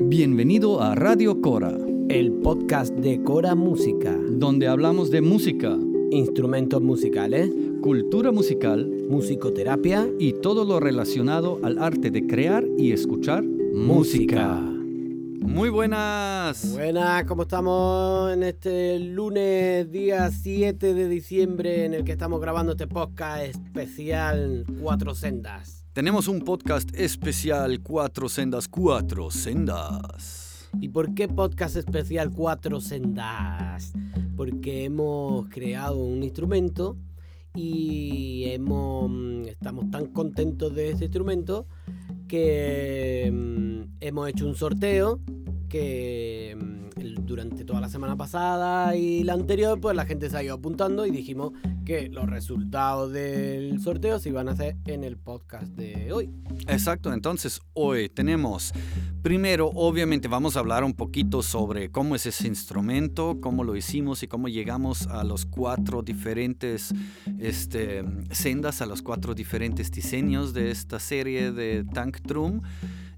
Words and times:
Bienvenido 0.00 0.82
a 0.82 0.96
Radio 0.96 1.40
Cora, 1.40 1.72
el 2.08 2.32
podcast 2.42 2.92
de 2.94 3.22
Cora 3.22 3.54
Música, 3.54 4.12
donde 4.28 4.66
hablamos 4.66 5.10
de 5.12 5.20
música, 5.20 5.78
instrumentos 6.10 6.82
musicales, 6.82 7.50
cultura 7.80 8.32
musical 8.32 8.90
musicoterapia 9.08 10.08
y 10.18 10.32
todo 10.32 10.64
lo 10.64 10.80
relacionado 10.80 11.60
al 11.62 11.78
arte 11.78 12.10
de 12.10 12.26
crear 12.26 12.64
y 12.76 12.90
escuchar 12.90 13.44
música. 13.44 14.60
Muy 15.40 15.68
buenas. 15.68 16.72
Buenas, 16.72 17.24
¿cómo 17.24 17.42
estamos 17.42 18.32
en 18.32 18.42
este 18.42 18.98
lunes 18.98 19.90
día 19.92 20.28
7 20.30 20.94
de 20.94 21.08
diciembre 21.08 21.84
en 21.84 21.94
el 21.94 22.02
que 22.02 22.12
estamos 22.12 22.40
grabando 22.40 22.72
este 22.72 22.88
podcast 22.88 23.44
especial 23.44 24.66
Cuatro 24.80 25.14
Sendas? 25.14 25.83
Tenemos 25.94 26.26
un 26.26 26.40
podcast 26.40 26.92
especial 26.96 27.80
Cuatro 27.80 28.28
Sendas, 28.28 28.66
Cuatro 28.66 29.30
Sendas. 29.30 30.68
¿Y 30.80 30.88
por 30.88 31.14
qué 31.14 31.28
podcast 31.28 31.76
especial 31.76 32.32
Cuatro 32.32 32.80
Sendas? 32.80 33.92
Porque 34.36 34.86
hemos 34.86 35.48
creado 35.50 35.98
un 35.98 36.24
instrumento 36.24 36.96
y 37.54 38.42
hemos, 38.46 39.46
estamos 39.46 39.88
tan 39.92 40.06
contentos 40.06 40.74
de 40.74 40.90
este 40.90 41.04
instrumento 41.04 41.68
que 42.26 43.30
mm, 43.32 43.98
hemos 44.00 44.28
hecho 44.28 44.48
un 44.48 44.56
sorteo 44.56 45.20
que 45.74 46.56
mm, 46.56 47.24
durante 47.26 47.64
toda 47.64 47.80
la 47.80 47.88
semana 47.88 48.16
pasada 48.16 48.94
y 48.94 49.24
la 49.24 49.32
anterior, 49.32 49.80
pues 49.80 49.96
la 49.96 50.06
gente 50.06 50.30
se 50.30 50.36
ha 50.36 50.42
ido 50.44 50.54
apuntando 50.54 51.04
y 51.04 51.10
dijimos 51.10 51.50
que 51.84 52.08
los 52.10 52.30
resultados 52.30 53.12
del 53.12 53.80
sorteo 53.80 54.20
se 54.20 54.28
iban 54.28 54.48
a 54.48 54.52
hacer 54.52 54.76
en 54.84 55.02
el 55.02 55.16
podcast 55.16 55.66
de 55.74 56.12
hoy. 56.12 56.30
Exacto, 56.68 57.12
entonces 57.12 57.60
hoy 57.72 58.08
tenemos, 58.08 58.72
primero 59.20 59.68
obviamente 59.74 60.28
vamos 60.28 60.56
a 60.56 60.60
hablar 60.60 60.84
un 60.84 60.94
poquito 60.94 61.42
sobre 61.42 61.90
cómo 61.90 62.14
es 62.14 62.24
ese 62.26 62.46
instrumento, 62.46 63.38
cómo 63.40 63.64
lo 63.64 63.74
hicimos 63.74 64.22
y 64.22 64.28
cómo 64.28 64.46
llegamos 64.46 65.08
a 65.08 65.24
los 65.24 65.44
cuatro 65.44 66.02
diferentes 66.02 66.94
este, 67.40 68.04
sendas, 68.30 68.80
a 68.80 68.86
los 68.86 69.02
cuatro 69.02 69.34
diferentes 69.34 69.90
diseños 69.90 70.54
de 70.54 70.70
esta 70.70 71.00
serie 71.00 71.50
de 71.50 71.82
Tank 71.82 72.20
Drum 72.20 72.62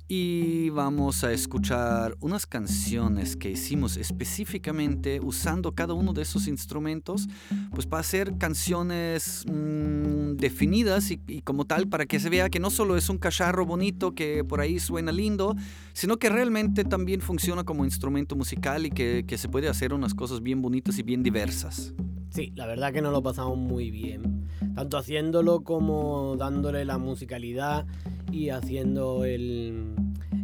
y 0.09 0.71
vamos 0.71 1.25
a 1.25 1.33
escuchar 1.33 2.17
unas 2.21 2.47
canciones 2.47 3.37
que 3.37 3.51
hicimos 3.51 3.97
específicamente 3.97 5.21
usando 5.21 5.73
cada 5.73 5.95
uno 5.95 6.13
de 6.13 6.23
esos 6.23 6.47
instrumentos, 6.47 7.29
pues 7.75 7.87
para 7.87 8.01
hacer 8.01 8.39
canciones 8.39 9.45
mm, 9.51 10.37
definidas 10.37 11.11
y, 11.11 11.43
como 11.43 11.65
tal 11.65 11.89
para 11.89 12.07
que 12.07 12.21
se 12.21 12.31
vea 12.31 12.49
que 12.49 12.61
no 12.61 12.71
solo 12.71 12.97
es 12.97 13.09
un 13.09 13.19
cacharro 13.19 13.67
bonito 13.67 14.15
que 14.15 14.45
por 14.45 14.61
ahí 14.61 14.79
suena 14.79 15.11
lindo, 15.11 15.57
sino 15.93 16.19
que 16.19 16.29
realmente 16.29 16.85
también 16.85 17.21
funciona 17.21 17.65
como 17.65 17.85
instrumento 17.85 18.37
musical 18.37 18.87
y 18.87 18.91
que, 18.91 19.25
que 19.27 19.39
se 19.39 19.49
puede 19.49 19.69
hacer 19.69 19.93
unas 19.93 20.15
cosas 20.15 20.41
bien 20.41 20.63
bonitas 20.63 20.99
y 20.99 21.03
bien 21.03 21.23
diversas. 21.23 21.95
Sí, 22.37 22.53
la 22.55 22.67
verdad 22.67 22.93
que 22.93 23.01
nos 23.01 23.13
lo 23.13 23.23
pasamos 23.23 23.57
muy 23.57 23.91
bien, 23.91 24.47
tanto 24.75 24.99
haciéndolo 24.99 25.65
como 25.65 26.37
dándole 26.37 26.85
la 26.85 26.99
musicalidad 26.99 27.87
y 28.31 28.51
haciendo 28.51 29.25
el, 29.25 29.95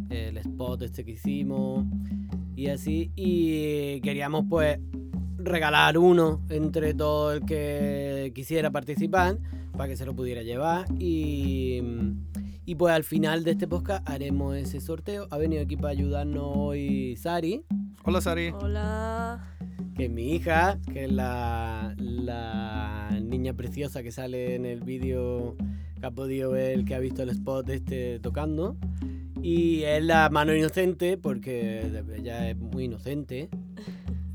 el 0.09 0.37
spot 0.37 0.81
este 0.81 1.05
que 1.05 1.11
hicimos 1.11 1.85
y 2.55 2.69
así. 2.69 3.11
Y 3.15 4.01
queríamos 4.01 4.45
pues 4.49 4.79
regalar 5.37 5.99
uno 5.99 6.41
entre 6.49 6.95
todo 6.95 7.33
el 7.33 7.45
que 7.45 8.31
quisiera 8.33 8.71
participar 8.71 9.37
para 9.77 9.87
que 9.87 9.95
se 9.95 10.07
lo 10.07 10.15
pudiera 10.15 10.41
llevar 10.41 10.87
y, 10.97 11.79
y 12.65 12.75
pues 12.75 12.93
al 12.93 13.03
final 13.03 13.43
de 13.43 13.51
este 13.51 13.67
podcast 13.67 14.07
haremos 14.09 14.55
ese 14.55 14.79
sorteo. 14.79 15.27
Ha 15.31 15.37
venido 15.37 15.61
aquí 15.61 15.75
para 15.75 15.89
ayudarnos 15.89 16.51
hoy 16.55 17.15
Sari. 17.15 17.65
Hola 18.03 18.21
Sari. 18.21 18.49
Hola. 18.49 19.55
Que 19.95 20.05
es 20.05 20.11
mi 20.11 20.33
hija, 20.33 20.79
que 20.91 21.05
es 21.05 21.11
la, 21.11 21.93
la 21.97 23.09
niña 23.21 23.53
preciosa 23.53 24.01
que 24.01 24.11
sale 24.11 24.55
en 24.55 24.65
el 24.65 24.81
vídeo 24.81 25.55
ha 26.05 26.11
podido 26.11 26.51
ver, 26.51 26.83
que 26.85 26.95
ha 26.95 26.99
visto 26.99 27.23
el 27.23 27.29
spot 27.29 27.69
este 27.69 28.19
tocando. 28.19 28.77
Y 29.41 29.83
es 29.83 30.03
la 30.03 30.29
mano 30.29 30.55
inocente, 30.55 31.17
porque 31.17 32.03
ella 32.15 32.49
es 32.49 32.57
muy 32.57 32.85
inocente. 32.85 33.49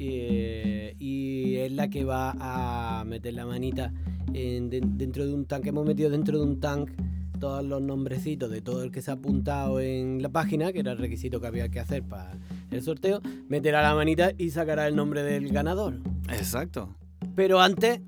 Y, 0.01 1.57
es 1.57 1.73
la 1.73 1.91
que 1.91 2.05
va 2.05 2.35
a 2.39 3.05
meter 3.05 3.35
la 3.35 3.45
manita 3.45 3.93
dentro 4.31 5.27
de 5.27 5.35
un 5.35 5.45
tanque. 5.45 5.71
Hemos 5.71 5.85
metido 5.85 6.09
dentro 6.09 6.39
de 6.39 6.45
un 6.45 6.61
tanque 6.61 6.93
todos 7.39 7.65
los 7.65 7.83
nombrecitos 7.83 8.51
de 8.51 8.61
todo 8.61 8.83
el 8.83 8.91
que 8.91 9.03
se 9.03 9.11
ha 9.11 9.15
apuntado 9.15 9.81
en 9.81 10.23
la 10.23 10.29
página, 10.29 10.73
que 10.73 10.81
era 10.81 10.93
el 10.93 10.99
requisito 10.99 11.41
que 11.41 11.47
había 11.47 11.69
que 11.69 11.81
hacer 11.81 12.03
para 12.03 12.39
el 12.71 12.83
sorteo. 12.83 13.21
Meterá 13.49 13.83
la 13.83 13.95
manita 13.95 14.33
y 14.37 14.51
sacará 14.51 14.87
el 14.87 14.97
nombre 14.97 15.23
del 15.23 15.49
ganador. 15.51 16.01
Exacto. 16.29 16.95
Pero 17.35 17.61
antes, 17.61 18.01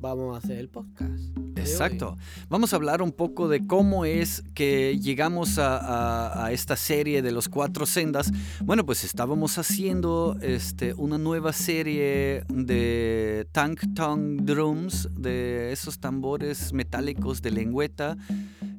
vamos 0.00 0.34
a 0.34 0.38
hacer 0.38 0.58
el 0.58 0.68
podcast. 0.68 1.37
Exacto. 1.70 2.16
Vamos 2.48 2.72
a 2.72 2.76
hablar 2.76 3.02
un 3.02 3.12
poco 3.12 3.48
de 3.48 3.66
cómo 3.66 4.04
es 4.04 4.42
que 4.54 4.98
llegamos 4.98 5.58
a, 5.58 6.48
esta 6.52 6.76
serie 6.76 7.22
de 7.22 7.32
los 7.32 7.48
cuatro 7.48 7.86
sendas. 7.86 8.30
Bueno, 8.64 8.84
pues 8.84 9.04
estábamos 9.04 9.58
haciendo 9.58 10.36
este, 10.40 10.94
una 10.94 11.18
nueva 11.18 11.52
serie 11.52 12.44
de 12.48 13.46
tank 13.52 13.94
tongue 13.94 14.42
drums, 14.42 15.08
de 15.14 15.72
esos 15.72 15.98
tambores 15.98 16.72
metálicos 16.72 17.42
de 17.42 17.50
lengüeta. 17.50 18.16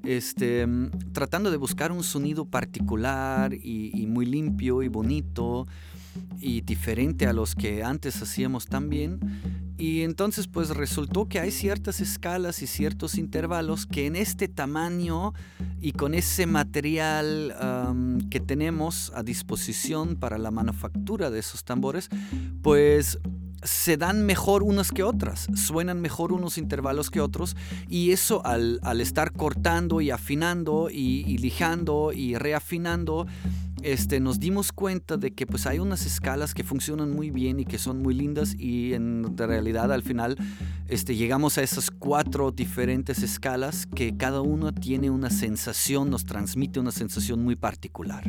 Este, 0.04 0.66
tratando 1.12 1.52
de 1.52 1.58
buscar 1.58 1.92
un 1.92 2.04
sonido 2.04 2.46
particular 2.46 3.54
y, 3.54 4.08
muy 4.08 4.26
limpio 4.26 4.82
y 4.82 4.88
bonito 4.88 5.68
y 6.40 6.62
diferente 6.62 7.28
a 7.28 7.34
los 7.34 7.54
que 7.54 7.84
antes 7.84 8.22
hacíamos 8.22 8.66
también. 8.66 9.20
Y 9.79 10.01
entonces 10.01 10.47
pues 10.47 10.72
resultó 10.72 11.29
que 11.29 11.40
hay 11.40 11.51
ciertas 11.51 12.01
escalas 12.01 12.62
y 12.62 12.67
ciertos 12.67 13.17
intervalos 13.17 13.85
que 13.85 14.07
en 14.07 14.17
este 14.17 14.50
tamaño 14.50 15.34
y 15.79 15.94
con 15.94 16.13
ese 16.13 16.45
material 16.45 17.56
que 18.29 18.41
tenemos 18.41 19.13
a 19.16 19.23
disposición 19.23 20.17
para 20.17 20.38
la 20.38 20.51
manufactura 20.51 21.31
de 21.31 21.40
esos 21.40 21.63
tambores, 21.63 22.09
pues 22.62 23.19
se 23.63 23.95
dan 23.95 24.25
mejor 24.25 24.63
unas 24.63 24.91
que 24.91 25.03
otras, 25.03 25.47
suenan 25.56 26.01
mejor 26.01 26.34
unos 26.34 26.57
intervalos 26.57 27.09
que 27.09 27.22
otros 27.22 27.56
y 27.88 28.11
eso 28.11 28.46
al, 28.46 28.79
estar 29.00 29.31
cortando 29.31 30.01
y 30.01 30.11
afinando 30.11 30.90
y 30.90 31.38
lijando 31.38 32.11
y 32.13 32.35
reafinando, 32.35 33.28
este, 33.84 34.19
nos 34.19 34.40
dimos 34.40 34.72
cuenta 34.72 35.17
de 35.17 35.31
que 35.31 35.45
pues 35.45 35.66
hay 35.66 35.79
unas 35.79 36.06
escalas 36.06 36.53
que 36.53 36.63
funcionan 36.63 37.12
muy 37.12 37.29
bien 37.29 37.59
y 37.59 37.66
que 37.66 37.78
son 37.78 38.01
muy 38.01 38.13
lindas 38.13 38.56
y 38.57 38.94
en 38.94 39.38
realidad 39.38 39.91
al 39.91 40.03
final 40.03 40.38
este, 40.88 41.16
llegamos 41.16 41.57
a 41.57 41.63
esas 41.63 41.91
cuatro 41.91 42.51
diferentes 42.51 43.23
escalas 43.23 43.85
que 43.85 44.16
cada 44.17 44.41
una 44.41 44.73
tiene 44.73 45.09
una 45.09 45.29
sensación, 45.29 46.09
nos 46.09 46.25
transmite 46.25 46.79
una 46.79 46.91
sensación 46.91 47.44
muy 47.44 47.56
particular. 47.56 48.23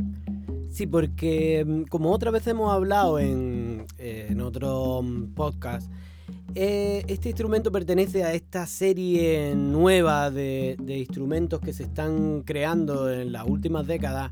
Sí, 0.71 0.87
porque 0.87 1.65
mm, 1.67 1.83
como 1.85 2.13
otra 2.13 2.31
vez 2.31 2.47
hemos 2.47 2.73
hablado 2.73 3.19
en, 3.19 3.87
eh, 3.99 4.37
otro 4.41 5.03
mm, 5.03 5.35
podcast, 5.35 5.91
eh, 6.55 7.05
este 7.09 7.29
instrumento 7.29 7.73
pertenece 7.73 8.25
a 8.25 8.35
esta 8.35 8.67
serie 8.67 9.55
nueva 9.57 10.31
de, 10.31 10.77
de 10.81 10.99
instrumentos 10.99 11.61
que 11.61 11.73
se 11.73 11.85
están 11.85 12.43
creando 12.43 13.11
en 13.11 13.33
las 13.33 13.47
últimas 13.47 13.87
décadas 13.87 14.31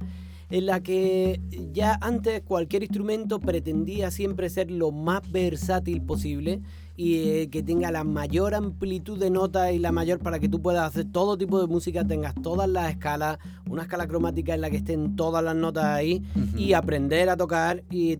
en 0.50 0.66
la 0.66 0.82
que 0.82 1.40
ya 1.72 1.98
antes 2.00 2.42
cualquier 2.42 2.82
instrumento 2.82 3.38
pretendía 3.38 4.10
siempre 4.10 4.48
ser 4.48 4.70
lo 4.70 4.90
más 4.90 5.30
versátil 5.30 6.02
posible 6.02 6.60
y 6.96 7.28
eh, 7.28 7.48
que 7.48 7.62
tenga 7.62 7.92
la 7.92 8.02
mayor 8.02 8.54
amplitud 8.54 9.18
de 9.18 9.30
notas 9.30 9.72
y 9.72 9.78
la 9.78 9.92
mayor 9.92 10.18
para 10.18 10.40
que 10.40 10.48
tú 10.48 10.60
puedas 10.60 10.88
hacer 10.88 11.06
todo 11.12 11.38
tipo 11.38 11.60
de 11.60 11.68
música, 11.68 12.04
tengas 12.04 12.34
todas 12.42 12.68
las 12.68 12.90
escalas, 12.90 13.38
una 13.68 13.82
escala 13.82 14.08
cromática 14.08 14.54
en 14.54 14.62
la 14.62 14.70
que 14.70 14.78
estén 14.78 15.14
todas 15.14 15.44
las 15.44 15.54
notas 15.54 15.84
ahí 15.84 16.24
y 16.56 16.72
aprender 16.72 17.28
a 17.28 17.36
tocar 17.36 17.84
y 17.90 18.18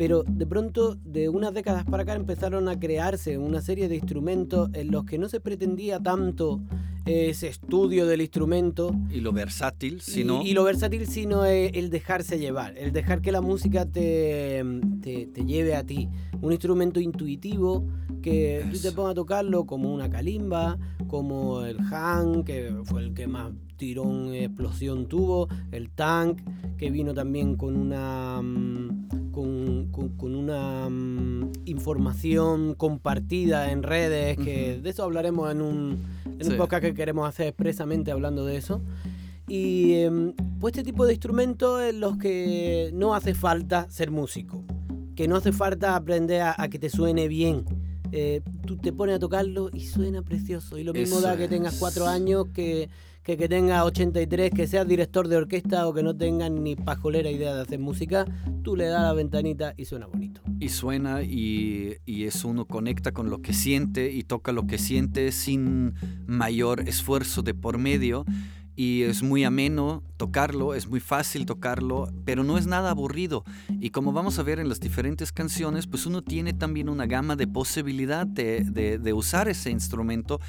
pero 0.00 0.24
de 0.26 0.46
pronto, 0.46 0.96
de 1.04 1.28
unas 1.28 1.52
décadas 1.52 1.84
para 1.84 2.04
acá, 2.04 2.14
empezaron 2.14 2.70
a 2.70 2.80
crearse 2.80 3.36
una 3.36 3.60
serie 3.60 3.86
de 3.86 3.96
instrumentos 3.96 4.70
en 4.72 4.90
los 4.90 5.04
que 5.04 5.18
no 5.18 5.28
se 5.28 5.40
pretendía 5.40 6.00
tanto 6.00 6.58
ese 7.06 7.48
estudio 7.48 8.06
del 8.06 8.20
instrumento. 8.20 8.94
Y 9.10 9.20
lo 9.20 9.32
versátil, 9.32 10.00
sino... 10.00 10.42
Y, 10.42 10.52
lo 10.52 10.64
versátil, 10.64 11.06
sino 11.06 11.44
el 11.44 11.90
dejarse 11.90 12.38
llevar, 12.38 12.76
el 12.76 12.92
dejar 12.92 13.20
que 13.20 13.32
la 13.32 13.40
música 13.40 13.86
te, 13.86 14.62
te, 15.02 15.44
lleve 15.44 15.74
a 15.74 15.84
ti. 15.84 16.08
Un 16.40 16.52
instrumento 16.52 17.00
intuitivo 17.00 17.86
que 18.22 18.66
tú 18.70 18.78
te 18.78 18.92
pongas 18.92 19.12
a 19.12 19.14
tocarlo 19.14 19.64
como 19.64 19.92
una 19.92 20.10
kalimba, 20.10 20.78
como 21.08 21.62
el 21.62 21.78
Han, 21.80 22.44
que 22.44 22.72
fue 22.84 23.02
el 23.02 23.14
que 23.14 23.26
más 23.26 23.52
tirón 23.76 24.34
explosión 24.34 25.06
tuvo, 25.08 25.48
el 25.72 25.90
tank, 25.90 26.40
que 26.76 26.90
vino 26.90 27.14
también 27.14 27.56
con 27.56 27.76
una... 27.76 28.40
Mm, 28.42 29.08
con, 29.30 30.34
una 30.34 30.88
mm, 30.90 31.52
información 31.64 32.74
compartida 32.74 33.72
en 33.72 33.82
redes, 33.82 34.36
que 34.36 34.78
de 34.82 34.90
eso 34.90 35.04
hablaremos 35.04 35.50
en 35.50 35.62
un, 35.62 35.98
en 36.40 36.52
un 36.52 36.56
podcast 36.56 36.82
que 36.82 36.94
queremos 36.94 37.28
hacer 37.28 37.48
expresamente 37.48 38.10
hablando 38.10 38.44
de 38.44 38.56
eso. 38.56 38.82
Y 39.48 39.94
em, 39.94 40.32
pues 40.60 40.72
este 40.72 40.84
tipo 40.84 41.06
de 41.06 41.12
instrumentos 41.12 41.82
en 41.82 42.00
los 42.00 42.16
que 42.18 42.90
no 42.94 43.14
hace 43.14 43.34
falta 43.34 43.90
ser 43.90 44.10
músico, 44.10 44.64
que 45.16 45.26
no 45.28 45.36
hace 45.36 45.52
falta 45.52 45.96
aprender 45.96 46.42
a, 46.42 46.68
que 46.68 46.78
te 46.78 46.88
suene 46.88 47.28
bien. 47.28 47.64
Eh, 48.12 48.42
tú 48.66 48.76
te 48.76 48.92
pones 48.92 49.16
a 49.16 49.18
tocarlo 49.18 49.70
y 49.72 49.86
suena 49.86 50.22
precioso. 50.22 50.78
Y 50.78 50.84
lo 50.84 50.92
mismo 50.92 51.20
da 51.20 51.36
que 51.36 51.48
tengas 51.48 51.78
cuatro 51.78 52.06
años 52.06 52.46
que 52.54 52.88
que 53.36 53.48
tenga 53.48 53.84
83, 53.84 54.50
que 54.50 54.66
seas 54.66 54.86
director 54.86 55.28
de 55.28 55.36
orquesta 55.36 55.86
o 55.86 55.94
que 55.94 56.02
no 56.02 56.16
tengas 56.16 56.50
ni 56.50 56.76
pajolera 56.76 57.30
idea 57.30 57.54
de 57.54 57.62
hacer 57.62 57.78
música, 57.78 58.26
tú 58.62 58.76
le 58.76 58.86
das 58.86 59.02
la 59.02 59.12
ventanita 59.12 59.74
y 59.76 59.84
suena 59.84 60.06
bonito. 60.06 60.40
Y 60.58 60.68
suena 60.68 61.22
y, 61.22 61.96
y 62.06 62.24
eso 62.24 62.48
uno 62.48 62.64
conecta 62.64 63.12
con 63.12 63.30
lo 63.30 63.42
que 63.42 63.52
siente 63.52 64.12
y 64.12 64.22
toca 64.22 64.52
lo 64.52 64.66
que 64.66 64.78
siente 64.78 65.32
sin 65.32 65.94
mayor 66.26 66.88
esfuerzo 66.88 67.42
de 67.42 67.54
por 67.54 67.78
medio 67.78 68.24
y 68.76 69.02
es 69.02 69.22
muy 69.22 69.44
ameno 69.44 70.02
tocarlo, 70.16 70.74
es 70.74 70.88
muy 70.88 71.00
fácil 71.00 71.46
tocarlo, 71.46 72.08
pero 72.24 72.44
no 72.44 72.58
es 72.58 72.66
nada 72.66 72.90
aburrido. 72.90 73.44
Y 73.80 73.90
como 73.90 74.12
vamos 74.12 74.38
a 74.38 74.42
ver 74.42 74.58
en 74.58 74.68
las 74.68 74.80
diferentes 74.80 75.32
canciones, 75.32 75.86
pues 75.86 76.06
uno 76.06 76.22
tiene 76.22 76.52
también 76.52 76.88
una 76.88 77.06
gama 77.06 77.36
de 77.36 77.46
posibilidad 77.46 78.26
de, 78.26 79.12
usar 79.14 79.48
ese 79.48 79.70
instrumento, 79.70 80.40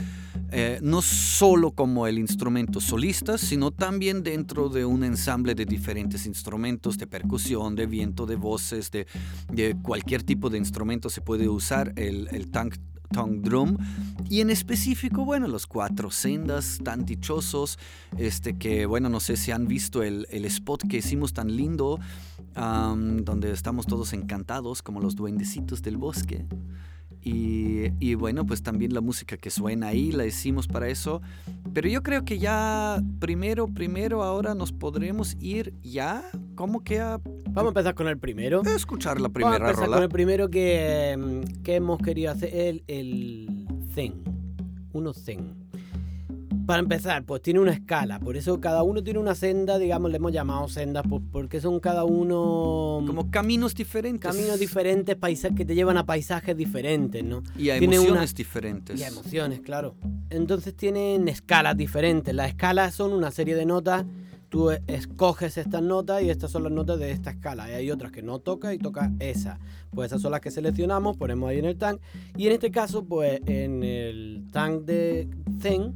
eh, 0.51 0.79
no 0.81 1.01
solo 1.01 1.71
como 1.71 2.07
el 2.07 2.19
instrumento 2.19 2.79
solista, 2.79 3.37
sino 3.37 3.71
también 3.71 4.23
dentro 4.23 4.69
de 4.69 4.85
un 4.85 5.03
ensamble 5.03 5.55
de 5.55 5.65
diferentes 5.65 6.25
instrumentos, 6.25 6.97
de 6.97 7.07
percusión, 7.07 7.75
de 7.75 7.85
viento, 7.85 8.25
de 8.25 8.35
voces, 8.35 8.91
de, 8.91 9.07
cualquier 9.81 10.23
tipo 10.23 10.49
de 10.49 10.57
instrumento 10.57 11.09
se 11.09 11.21
puede 11.21 11.49
usar 11.49 11.93
el, 11.95 12.27
el 12.31 12.51
tank 12.51 12.75
Tongue 13.11 13.39
Drum 13.41 13.77
y 14.29 14.41
en 14.41 14.49
específico, 14.49 15.25
bueno, 15.25 15.47
los 15.47 15.67
cuatro 15.67 16.11
sendas 16.11 16.79
tan 16.83 17.05
dichosos, 17.05 17.77
este 18.17 18.57
que, 18.57 18.85
bueno, 18.85 19.09
no 19.09 19.19
sé 19.19 19.37
si 19.37 19.51
han 19.51 19.67
visto 19.67 20.03
el, 20.03 20.27
el 20.29 20.45
spot 20.45 20.87
que 20.87 20.97
hicimos 20.97 21.33
tan 21.33 21.55
lindo, 21.55 21.99
donde 22.55 23.51
estamos 23.51 23.85
todos 23.85 24.13
encantados 24.13 24.81
como 24.81 24.99
los 24.99 25.15
duendecitos 25.15 25.81
del 25.81 25.97
bosque. 25.97 26.45
Y, 27.23 28.15
bueno, 28.15 28.45
pues 28.45 28.63
también 28.63 28.93
la 28.93 29.01
música 29.01 29.37
que 29.37 29.49
suena 29.49 29.87
ahí 29.87 30.11
la 30.11 30.25
hicimos 30.25 30.67
para 30.67 30.87
eso. 30.87 31.21
Pero 31.73 31.87
yo 31.87 32.01
creo 32.03 32.25
que 32.25 32.39
ya 32.39 33.01
primero, 33.19 33.67
primero, 33.67 34.23
ahora 34.23 34.55
nos 34.55 34.71
podremos 34.71 35.37
ir 35.39 35.73
ya. 35.83 36.23
¿Cómo 36.55 36.83
que 36.83 36.99
a... 36.99 37.19
Vamos 37.49 37.65
a 37.65 37.79
empezar 37.79 37.95
con 37.95 38.07
el 38.07 38.17
primero. 38.17 38.61
escuchar 38.63 39.21
la 39.21 39.29
primera 39.29 39.59
Vamos 39.59 39.67
a 39.67 39.71
empezar 39.71 39.89
con 39.89 40.03
el 40.03 40.09
primero 40.09 40.49
que, 40.49 41.43
que 41.63 41.75
hemos 41.75 41.99
querido 41.99 42.31
hacer, 42.31 42.49
el, 42.53 42.83
el 42.87 43.67
Zen. 43.93 44.23
Uno 44.93 45.13
Zen. 45.13 45.60
Para 46.65 46.79
empezar, 46.79 47.23
pues 47.25 47.41
tiene 47.41 47.59
una 47.59 47.73
escala, 47.73 48.19
por 48.19 48.37
eso 48.37 48.59
cada 48.61 48.83
uno 48.83 49.03
tiene 49.03 49.19
una 49.19 49.35
senda, 49.35 49.77
digamos, 49.77 50.11
le 50.11 50.17
hemos 50.17 50.31
llamado 50.31 50.67
sendas, 50.67 51.03
pues, 51.09 51.21
porque 51.31 51.59
son 51.59 51.79
cada 51.79 52.05
uno... 52.05 53.03
Como 53.05 53.31
caminos 53.31 53.73
diferentes. 53.73 54.31
Caminos 54.31 54.59
diferentes, 54.59 55.15
paisajes 55.15 55.57
que 55.57 55.65
te 55.65 55.75
llevan 55.75 55.97
a 55.97 56.05
paisajes 56.05 56.55
diferentes, 56.55 57.23
¿no? 57.23 57.43
Y 57.57 57.69
a 57.69 57.77
emociones 57.77 58.35
diferentes. 58.35 58.99
Y 58.99 59.03
a 59.03 59.07
emociones, 59.07 59.61
claro. 59.61 59.95
Entonces 60.29 60.75
tienen 60.75 61.27
escalas 61.27 61.75
diferentes. 61.75 62.33
Las 62.33 62.49
escalas 62.49 62.93
son 62.93 63.11
una 63.11 63.31
serie 63.31 63.55
de 63.55 63.65
notas, 63.65 64.05
tú 64.49 64.69
escoges 64.87 65.57
estas 65.57 65.81
notas 65.81 66.21
y 66.21 66.29
estas 66.29 66.51
son 66.51 66.63
las 66.63 66.71
notas 66.71 66.99
de 66.99 67.11
esta 67.11 67.31
escala. 67.31 67.69
Y 67.69 67.73
hay 67.73 67.91
otras 67.91 68.11
que 68.11 68.21
no 68.21 68.39
toca 68.39 68.73
y 68.73 68.77
toca 68.77 69.11
esa. 69.19 69.59
Pues 69.91 70.11
esas 70.11 70.21
son 70.21 70.31
las 70.31 70.41
que 70.41 70.51
seleccionamos, 70.51 71.17
ponemos 71.17 71.49
ahí 71.49 71.59
en 71.59 71.65
el 71.65 71.77
tank. 71.77 71.99
Y 72.37 72.47
en 72.47 72.53
este 72.53 72.69
caso, 72.69 73.03
pues 73.05 73.41
en 73.45 73.83
el 73.83 74.47
tank 74.51 74.83
de 74.83 75.29
Zen 75.59 75.95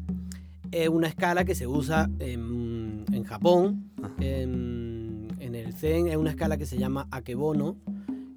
es 0.75 0.89
una 0.89 1.07
escala 1.07 1.45
que 1.45 1.55
se 1.55 1.67
usa 1.67 2.09
en, 2.19 3.05
Japón. 3.23 3.91
En, 4.19 5.27
el 5.39 5.73
Zen 5.73 6.07
es 6.07 6.17
una 6.17 6.31
escala 6.31 6.57
que 6.57 6.65
se 6.65 6.77
llama 6.77 7.07
Akebono, 7.11 7.77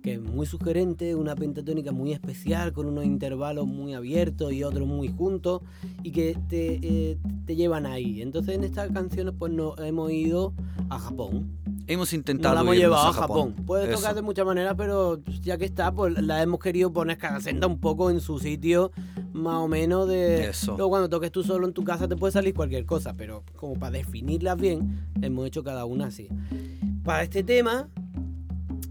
que 0.03 0.15
es 0.15 0.21
muy 0.21 0.47
sugerente, 0.47 1.17
una 1.17 1.35
pentatónica 1.35 1.91
muy 1.91 2.13
especial, 2.13 2.73
con 2.73 2.87
unos 2.87 3.05
intervalos 3.05 3.67
muy 3.67 3.95
abiertos 3.95 4.53
y 4.53 4.63
otros 4.63 4.87
muy 4.87 5.09
juntos, 5.09 5.63
y 6.05 6.13
que 6.13 6.39
te, 6.49 6.79
eh, 6.81 7.19
te 7.45 7.57
llevan 7.57 7.87
ahí. 7.87 8.23
Entonces 8.23 8.55
en 8.55 8.63
estas 8.63 8.93
canciones 8.93 9.35
pues 9.37 9.53
nos 9.53 9.77
hemos 9.81 10.13
ido 10.13 10.55
a 10.91 10.99
Japón. 11.01 11.59
Hemos 11.89 12.13
intentado. 12.13 12.55
Nos 12.55 12.65
la 12.65 12.71
hemos 12.71 12.77
llevado 12.77 13.09
a 13.09 13.13
Japón. 13.15 13.55
Puede 13.67 13.93
tocar 13.93 14.15
de 14.15 14.23
muchas 14.23 14.47
maneras, 14.47 14.75
pero 14.77 15.21
ya 15.43 15.57
que 15.59 15.65
está, 15.65 15.91
pues 15.91 16.23
la 16.23 16.41
hemos 16.43 16.61
querido 16.61 16.93
poner 16.93 17.19
cada 17.19 17.41
senda 17.41 17.67
un 17.67 17.81
poco 17.81 18.11
en 18.11 18.21
su 18.21 18.39
sitio, 18.39 18.93
más 19.39 19.57
o 19.57 19.69
menos 19.69 20.09
de. 20.09 20.49
Eso. 20.49 20.77
Luego 20.77 20.91
cuando 20.91 21.09
toques 21.09 21.33
tú 21.33 21.43
solo 21.43 21.67
en 21.67 21.73
tu 21.73 21.85
casa 21.85 22.09
te 22.09 22.17
puede 22.17 22.33
salir 22.33 22.55
cualquier 22.55 22.85
cosa, 22.87 23.15
pero 23.15 23.45
como 23.57 23.75
para 23.75 23.93
definirlas 23.93 24.57
bien, 24.57 25.07
hemos 25.23 25.47
hecho 25.47 25.63
cada 25.63 25.85
una 25.85 26.07
así. 26.07 26.29
Para 27.05 27.23
este 27.23 27.43
tema, 27.43 27.89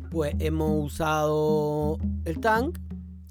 pues 0.09 0.33
hemos 0.39 0.85
usado 0.85 1.97
el 2.25 2.39
tank. 2.39 2.79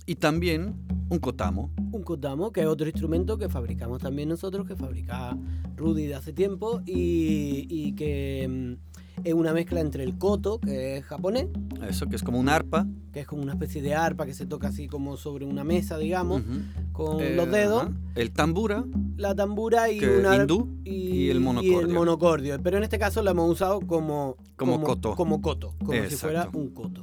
Y 0.09 0.15
también 0.15 0.77
un 1.09 1.19
kotamo. 1.19 1.73
Un 1.93 2.03
kotamo, 2.03 2.53
que 2.53 2.61
es 2.61 2.67
otro 2.67 2.87
instrumento 2.87 3.39
que 3.39 3.49
fabricamos 3.49 4.01
también 4.01 4.29
nosotros, 4.29 4.67
que 4.67 4.77
fabrica 4.77 5.37
Rudy 5.77 6.07
de 6.07 6.15
hace 6.15 6.33
tiempo 6.33 6.83
y, 6.87 7.67
y 7.69 7.93
que 7.93 8.47
mm, 8.49 8.96
es 9.25 9.35
una 9.35 9.53
mezcla 9.53 9.81
entre 9.81 10.05
el 10.05 10.19
koto, 10.19 10.61
que 10.61 10.99
es 10.99 11.05
japonés. 11.05 11.47
Eso, 11.89 12.07
que 12.07 12.17
es 12.17 12.23
como 12.23 12.39
un 12.39 12.49
arpa. 12.49 12.87
Que 13.13 13.21
es 13.21 13.27
como 13.27 13.43
una 13.43 13.53
especie 13.53 13.83
de 13.83 13.95
arpa 13.95 14.27
que 14.27 14.35
se 14.35 14.47
toca 14.47 14.69
así 14.69 14.89
como 14.89 15.17
sobre 15.17 15.45
una 15.45 15.65
mesa, 15.65 15.99
digamos, 15.99 16.43
con 16.93 17.21
eh, 17.21 17.35
los 17.35 17.51
dedos. 17.51 17.89
El 18.15 18.33
tambura. 18.33 18.85
La 19.17 19.35
tambura 19.35 19.91
y 19.91 20.05
una... 20.05 20.37
Hindú 20.37 20.69
y, 20.85 21.31
el 21.31 21.41
monocordio. 21.41 21.81
Y 21.81 21.83
el 21.83 21.89
monocordio. 21.89 22.63
Pero 22.63 22.77
en 22.77 22.85
este 22.85 22.99
caso 22.99 23.23
lo 23.23 23.31
hemos 23.31 23.51
usado 23.51 23.81
como... 23.81 24.37
Como, 24.57 24.83
koto. 24.83 25.15
Como 25.15 25.41
koto, 25.41 25.75
como 25.79 26.09
si 26.09 26.17
fuera 26.17 26.49
un 26.53 26.71
koto 26.71 27.03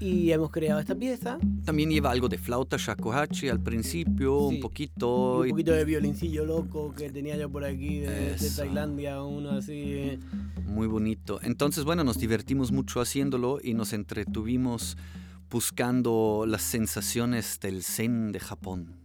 y 0.00 0.30
hemos 0.30 0.50
creado 0.50 0.80
esta 0.80 0.94
pieza. 0.94 1.38
También 1.64 1.90
lleva 1.90 2.10
algo 2.10 2.28
de 2.28 2.38
flauta 2.38 2.76
shakuhachi 2.78 3.48
al 3.48 3.60
principio, 3.60 4.38
un 4.38 4.60
poquito. 4.60 5.40
Un 5.40 5.50
poquito 5.50 5.72
de 5.72 5.84
violincillo 5.84 6.44
loco 6.44 6.94
que 6.94 7.10
tenía 7.10 7.36
yo 7.36 7.50
por 7.50 7.64
aquí 7.64 8.00
de, 8.00 8.36
de 8.36 8.50
Tailandia, 8.56 9.22
uno 9.22 9.50
así. 9.50 10.18
Muy 10.66 10.86
bonito. 10.86 11.40
Entonces, 11.42 11.84
bueno, 11.84 12.04
nos 12.04 12.18
divertimos 12.18 12.72
mucho 12.72 13.00
haciéndolo 13.00 13.58
y 13.62 13.74
nos 13.74 13.92
entretuvimos 13.92 14.96
buscando 15.50 16.44
las 16.46 16.62
sensaciones 16.62 17.60
del 17.60 17.82
zen 17.82 18.32
de 18.32 18.40
Japón. 18.40 18.95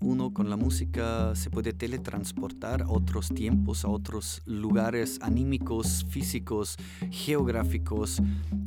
Uno 0.00 0.32
con 0.32 0.50
la 0.50 0.56
música 0.56 1.36
se 1.36 1.50
puede 1.50 1.72
teletransportar 1.72 2.82
a 2.82 2.88
otros 2.88 3.28
tiempos, 3.28 3.84
a 3.84 3.88
otros 3.88 4.42
lugares 4.44 5.20
anímicos, 5.22 6.04
físicos, 6.08 6.76
geográficos 7.12 8.20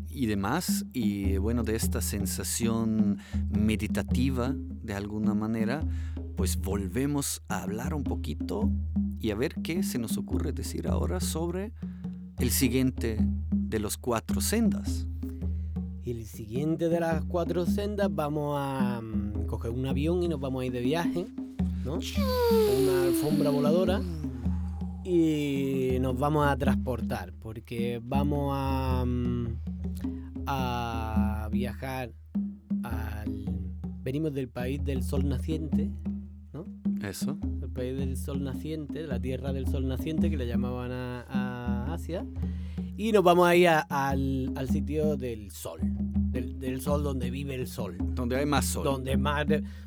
y 0.09 0.27
demás. 0.27 0.85
Y 0.93 1.35
bueno, 1.35 1.63
de 1.63 1.75
esta 1.75 2.01
sensación 2.01 3.17
meditativa 3.49 4.55
de 4.55 4.93
alguna 4.93 5.33
manera, 5.33 5.81
pues 6.37 6.57
volvemos 6.57 7.41
a 7.49 7.63
hablar 7.63 7.93
un 7.93 8.05
poquito 8.05 8.71
y 9.19 9.31
a 9.31 9.35
ver 9.35 9.55
qué 9.55 9.83
se 9.83 9.99
nos 9.99 10.17
ocurre 10.17 10.53
decir 10.53 10.87
ahora 10.87 11.19
sobre 11.19 11.73
el 12.37 12.51
siguiente 12.51 13.17
de 13.51 13.79
los 13.79 13.97
cuatro 13.97 14.39
sendas. 14.39 15.07
Y 16.09 16.11
el 16.11 16.25
siguiente 16.25 16.89
de 16.89 16.99
las 16.99 17.23
cuatro 17.25 17.67
sendas 17.67 18.09
vamos 18.11 18.55
a 18.57 18.99
mm, 18.99 19.45
coger 19.45 19.69
un 19.69 19.85
avión 19.85 20.23
y 20.23 20.27
nos 20.27 20.39
vamos 20.39 20.63
a 20.63 20.65
ir 20.65 20.71
de 20.71 20.81
viaje, 20.81 21.27
¿no? 21.85 21.99
Una 22.81 23.03
alfombra 23.03 23.51
voladora 23.51 24.01
y 25.03 25.99
nos 26.01 26.17
vamos 26.17 26.47
a 26.47 26.57
transportar 26.57 27.31
porque 27.39 28.01
vamos 28.03 28.51
a, 28.55 29.05
mm, 29.05 29.47
a 30.47 31.47
viajar 31.51 32.11
al... 32.81 33.45
Venimos 34.01 34.33
del 34.33 34.49
país 34.49 34.83
del 34.83 35.03
sol 35.03 35.29
naciente, 35.29 35.91
¿no? 36.53 36.65
Eso. 37.07 37.37
El 37.61 37.69
país 37.69 37.95
del 37.95 38.17
sol 38.17 38.43
naciente, 38.43 39.05
la 39.05 39.19
tierra 39.19 39.53
del 39.53 39.67
sol 39.67 39.87
naciente 39.87 40.31
que 40.31 40.37
le 40.37 40.47
llamaban 40.47 40.91
a, 40.91 41.21
a 41.29 41.93
Asia. 41.93 42.25
Y 42.99 43.13
nos 43.13 43.23
vamos 43.23 43.47
a 43.47 43.55
ir 43.55 43.69
a- 43.69 43.79
al, 43.79 44.51
al 44.57 44.67
sitio 44.67 45.15
del 45.15 45.51
sol, 45.51 45.79
del, 45.81 46.59
del 46.59 46.81
sol 46.81 47.01
donde 47.01 47.31
vive 47.31 47.55
el 47.55 47.65
sol. 47.65 47.95
Donde 48.13 48.35
hay 48.35 48.45
más 48.45 48.65
sol. 48.65 48.83
Donde 48.83 49.15
más 49.15 49.45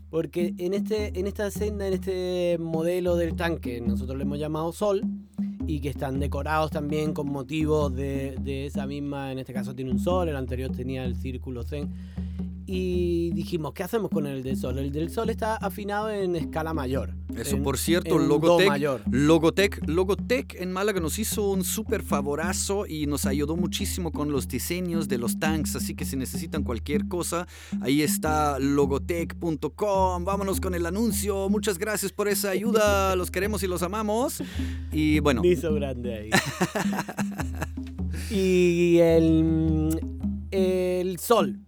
porque 0.08 0.54
en 0.56 0.72
este 0.72 1.18
en 1.20 1.26
esta 1.26 1.50
senda, 1.50 1.86
en 1.86 1.92
este 1.92 2.56
modelo 2.58 3.16
del 3.16 3.36
tanque, 3.36 3.82
nosotros 3.82 4.16
le 4.16 4.24
hemos 4.24 4.38
llamado 4.38 4.72
Sol 4.72 5.02
y 5.66 5.80
que 5.80 5.90
están 5.90 6.20
decorados 6.20 6.70
también 6.70 7.12
con 7.12 7.30
motivos 7.30 7.94
de, 7.94 8.34
de 8.40 8.64
esa 8.64 8.86
misma, 8.86 9.30
en 9.30 9.38
este 9.40 9.52
caso 9.52 9.74
tiene 9.74 9.90
un 9.90 9.98
sol, 9.98 10.30
el 10.30 10.36
anterior 10.36 10.70
tenía 10.72 11.04
el 11.04 11.14
círculo 11.14 11.64
zen. 11.64 11.90
Y 12.74 13.30
dijimos, 13.34 13.74
¿qué 13.74 13.82
hacemos 13.82 14.08
con 14.10 14.26
el 14.26 14.42
del 14.42 14.56
sol? 14.56 14.78
El 14.78 14.92
del 14.92 15.10
sol 15.10 15.28
está 15.28 15.56
afinado 15.56 16.08
en 16.08 16.36
escala 16.36 16.72
mayor. 16.72 17.14
Eso, 17.36 17.56
en- 17.56 17.62
por 17.62 17.76
cierto, 17.76 18.18
Logotech, 18.18 18.66
mayor. 18.68 19.02
Logotech, 19.10 19.86
Logotech 19.86 20.54
en 20.58 20.72
Málaga 20.72 20.98
nos 20.98 21.18
hizo 21.18 21.50
un 21.50 21.64
súper 21.64 22.02
favorazo 22.02 22.86
y 22.86 23.06
nos 23.06 23.26
ayudó 23.26 23.56
muchísimo 23.56 24.10
con 24.10 24.32
los 24.32 24.48
diseños 24.48 25.06
de 25.08 25.18
los 25.18 25.38
tanks, 25.38 25.76
así 25.76 25.94
que 25.94 26.06
si 26.06 26.16
necesitan 26.16 26.62
cualquier 26.62 27.08
cosa, 27.08 27.46
ahí 27.82 28.00
está 28.00 28.58
logotech.com. 28.58 30.24
Vámonos 30.24 30.58
con 30.58 30.74
el 30.74 30.86
anuncio. 30.86 31.50
Muchas 31.50 31.76
gracias 31.76 32.10
por 32.10 32.26
esa 32.28 32.48
ayuda. 32.50 33.14
Los 33.16 33.30
queremos 33.30 33.62
y 33.62 33.66
los 33.66 33.82
amamos. 33.82 34.42
Y 34.90 35.18
bueno, 35.20 35.42
hizo 35.44 35.74
grande 35.74 36.14
ahí. 36.14 36.30
y 38.30 38.96
el, 38.98 40.00
el 40.50 41.18
sol. 41.18 41.58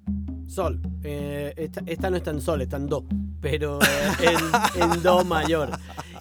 Sol. 0.47 0.81
Eh, 1.03 1.53
esta, 1.57 1.83
esta 1.87 2.11
no 2.11 2.17
está 2.17 2.31
en 2.31 2.41
sol, 2.41 2.63
está 2.63 2.77
en 2.77 2.87
do. 2.89 3.05
Pero 3.41 3.79
eh, 3.83 3.87
en, 4.77 4.83
en 4.83 5.03
do 5.03 5.25
mayor. 5.25 5.71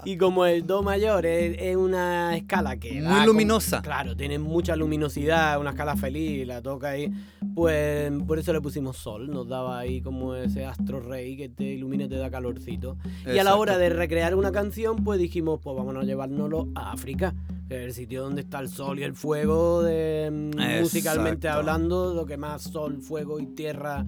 Y 0.06 0.18
como 0.18 0.46
el 0.46 0.68
do 0.68 0.84
mayor 0.84 1.26
es, 1.26 1.56
es 1.60 1.76
una 1.78 2.36
escala 2.36 2.76
que. 2.78 2.94
Muy 2.94 3.04
da 3.04 3.26
luminosa. 3.26 3.82
claro, 3.82 4.16
tiene 4.18 4.38
mucha 4.40 4.76
luminosidad, 4.76 5.60
una 5.60 5.70
escala 5.70 5.96
feliz, 5.96 6.46
la 6.46 6.62
toca 6.62 6.90
ahí. 6.90 7.10
Pues 7.56 8.12
por 8.28 8.38
eso 8.40 8.52
le 8.52 8.60
pusimos 8.60 8.98
sol. 8.98 9.30
Nos 9.30 9.48
daba 9.48 9.80
ahí 9.80 10.02
como 10.02 10.36
ese 10.36 10.66
astro 10.66 11.00
rey 11.00 11.38
que 11.38 11.48
te 11.50 11.64
ilumina 11.64 12.06
y 12.06 12.10
te 12.10 12.16
da 12.18 12.30
calorcito. 12.30 12.98
Y 13.26 13.30
a 13.30 13.34
la 13.36 13.42
Exacto. 13.42 13.60
hora 13.60 13.78
de 13.78 13.90
recrear 13.90 14.36
una 14.36 14.52
canción, 14.52 14.98
pues 15.04 15.20
dijimos, 15.20 15.60
pues 15.64 15.76
vámonos 15.76 16.04
a 16.04 16.06
llevárnoslo 16.06 16.68
a 16.76 16.92
África, 16.92 17.34
el 17.76 17.94
sitio 17.94 18.24
donde 18.24 18.42
está 18.42 18.60
el 18.60 18.70
sol 18.70 19.00
y 19.00 19.04
el 19.04 19.14
fuego, 19.14 19.82
de, 19.84 20.30
mm, 20.32 20.82
musicalmente 20.82 21.48
hablando, 21.50 22.14
lo 22.14 22.26
que 22.26 22.38
más 22.38 22.64
sol, 22.64 23.02
fuego 23.02 23.40
y 23.40 23.46
tierra 23.48 24.06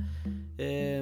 eh, 0.58 1.00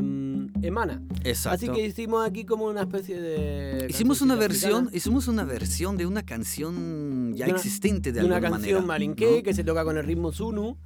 emana. 0.61 1.01
exacto. 1.23 1.55
Así 1.55 1.69
que 1.69 1.85
hicimos 1.85 2.27
aquí 2.27 2.43
como 2.45 2.65
una 2.65 2.81
especie 2.81 3.19
de... 3.21 3.85
Hicimos 3.89 4.21
una 4.21 4.35
versión, 4.35 4.73
africana, 4.73 4.97
hicimos 4.97 5.27
una 5.27 5.43
versión 5.43 5.95
de 5.97 6.05
una 6.07 6.23
canción 6.23 7.33
ya 7.35 7.45
una- 7.45 7.55
existente 7.55 8.11
de, 8.11 8.21
de 8.21 8.25
una 8.25 8.37
alguna 8.37 8.51
canción 8.57 8.73
manera. 8.87 8.87
malinqué 8.87 9.37
¿no? 9.37 9.43
que 9.43 9.53
se 9.53 9.63
toca 9.63 9.83
con 9.83 9.97
el 9.97 10.05
ritmo 10.05 10.31
Zunu. 10.31 10.77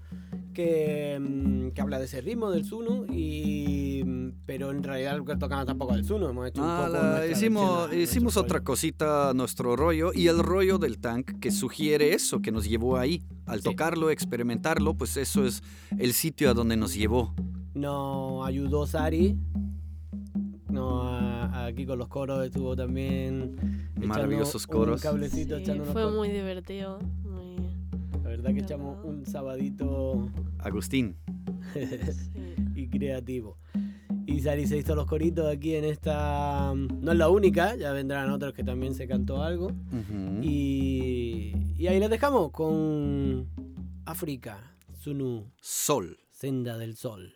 Que, 0.53 1.17
mm, 1.21 1.69
que 1.69 1.81
habla 1.81 1.99
de 1.99 2.05
ese 2.05 2.19
ritmo 2.19 2.49
del 2.49 2.65
Zunu 2.65 3.05
y 3.13 3.96
pero 4.45 4.71
en 4.71 4.83
realidad 4.83 5.17
lo 5.17 5.25
que 5.25 5.35
tocamos 5.35 5.65
tampoco 5.65 5.93
es 5.93 5.99
el 5.99 6.05
Zunu 6.05 6.27
hemos 6.27 6.47
hecho 6.47 6.61
un 6.61 6.67
Ah, 6.69 6.83
poco 6.87 6.93
la- 7.03 7.27
hicimos 7.27 7.93
hicimos 7.93 8.37
otra 8.37 8.57
rollo. 8.59 8.65
cosita 8.65 9.33
nuestro 9.33 9.75
rollo 9.75 10.11
y 10.13 10.27
el 10.27 10.39
rollo 10.39 10.77
del 10.77 10.99
tank 10.99 11.39
que 11.39 11.51
sugiere 11.51 12.13
eso, 12.13 12.41
que 12.41 12.51
nos 12.51 12.67
llevó 12.67 12.97
ahí. 12.97 13.23
Al 13.45 13.59
Sí. 13.59 13.63
tocarlo, 13.65 14.09
experimentarlo, 14.09 14.93
pues 14.95 15.17
eso 15.17 15.45
es 15.45 15.63
el 15.97 16.13
sitio 16.13 16.49
a 16.49 16.53
donde 16.53 16.77
nos 16.77 16.93
llevó. 16.95 17.33
Nos 17.73 18.45
ayudó 18.47 18.85
Sari. 18.87 19.37
No, 20.69 21.01
a- 21.03 21.65
aquí 21.65 21.85
con 21.85 21.97
los 21.97 22.07
coros 22.07 22.45
estuvo 22.45 22.75
también. 22.75 23.89
Maravillosos 23.95 24.65
Un 24.67 24.71
coros. 24.71 25.01
cablecito 25.01 25.55
Sí, 25.57 25.63
echando 25.63 25.85
fue 25.85 25.93
coros. 26.03 26.15
muy 26.15 26.29
divertido. 26.29 26.99
Muy, 27.23 27.57
La 28.23 28.29
verdad 28.29 28.53
que 28.53 28.59
echamos 28.59 29.03
un 29.05 29.25
sabadito 29.25 30.29
Agustín. 30.59 31.15
sí. 31.73 31.79
y 32.75 32.87
creativo. 32.89 33.57
Y 34.27 34.41
Sari 34.41 34.67
se 34.67 34.77
hizo 34.77 34.93
los 34.93 35.05
coritos 35.05 35.47
aquí 35.47 35.75
en 35.75 35.85
esta. 35.85 36.73
No 36.75 37.11
es 37.13 37.17
la 37.17 37.29
única, 37.29 37.75
ya 37.77 37.93
vendrán 37.93 38.29
otros 38.29 38.53
que 38.53 38.63
también 38.63 38.93
se 38.93 39.07
cantó 39.07 39.41
algo. 39.41 39.71
Y, 40.43 41.53
y 41.77 41.87
ahí 41.87 41.97
les 41.99 42.09
dejamos 42.09 42.51
con 42.51 43.47
África, 44.05 44.75
Sunu, 44.99 45.49
Sol. 45.61 46.17
Senda 46.29 46.77
del 46.77 46.97
Sol. 46.97 47.33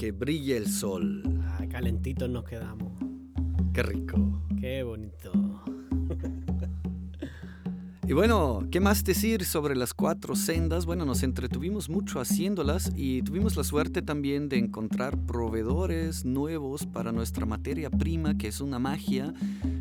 Que 0.00 0.12
brille 0.12 0.56
el 0.56 0.66
sol. 0.66 1.22
Ah, 1.42 1.66
calentitos 1.68 2.30
nos 2.30 2.44
quedamos. 2.44 2.90
Qué 3.74 3.82
rico. 3.82 4.40
Qué 4.58 4.82
bonito. 4.82 5.30
Y 8.08 8.12
bueno, 8.12 8.66
¿qué 8.72 8.80
más 8.80 9.04
decir 9.04 9.44
sobre 9.44 9.76
las 9.76 9.94
cuatro 9.94 10.34
sendas? 10.34 10.84
Bueno, 10.84 11.04
nos 11.04 11.22
entretuvimos 11.22 11.88
mucho 11.88 12.18
haciéndolas 12.18 12.90
y 12.96 13.22
tuvimos 13.22 13.54
la 13.54 13.62
suerte 13.62 14.02
también 14.02 14.48
de 14.48 14.58
encontrar 14.58 15.16
proveedores 15.16 16.24
nuevos 16.24 16.86
para 16.86 17.12
nuestra 17.12 17.46
materia 17.46 17.88
prima, 17.88 18.36
que 18.36 18.48
es 18.48 18.60
una 18.60 18.80
magia, 18.80 19.32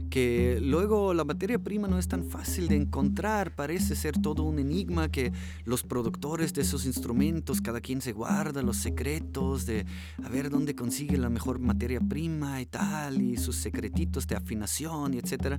que 0.09 0.59
luego 0.61 1.13
la 1.13 1.23
materia 1.23 1.59
prima 1.59 1.87
no 1.87 1.99
es 1.99 2.07
tan 2.07 2.23
fácil 2.23 2.67
de 2.67 2.75
encontrar, 2.75 3.55
parece 3.55 3.95
ser 3.95 4.19
todo 4.19 4.43
un 4.43 4.59
enigma 4.59 5.09
que 5.09 5.31
los 5.65 5.83
productores 5.83 6.53
de 6.53 6.61
esos 6.61 6.85
instrumentos, 6.85 7.61
cada 7.61 7.81
quien 7.81 8.01
se 8.01 8.11
guarda 8.11 8.61
los 8.61 8.77
secretos 8.77 9.65
de 9.65 9.85
a 10.23 10.29
ver 10.29 10.49
dónde 10.49 10.75
consigue 10.75 11.17
la 11.17 11.29
mejor 11.29 11.59
materia 11.59 11.99
prima 11.99 12.61
y 12.61 12.65
tal, 12.65 13.21
y 13.21 13.37
sus 13.37 13.55
secretitos 13.57 14.27
de 14.27 14.35
afinación 14.35 15.13
y 15.13 15.17
etcétera. 15.17 15.57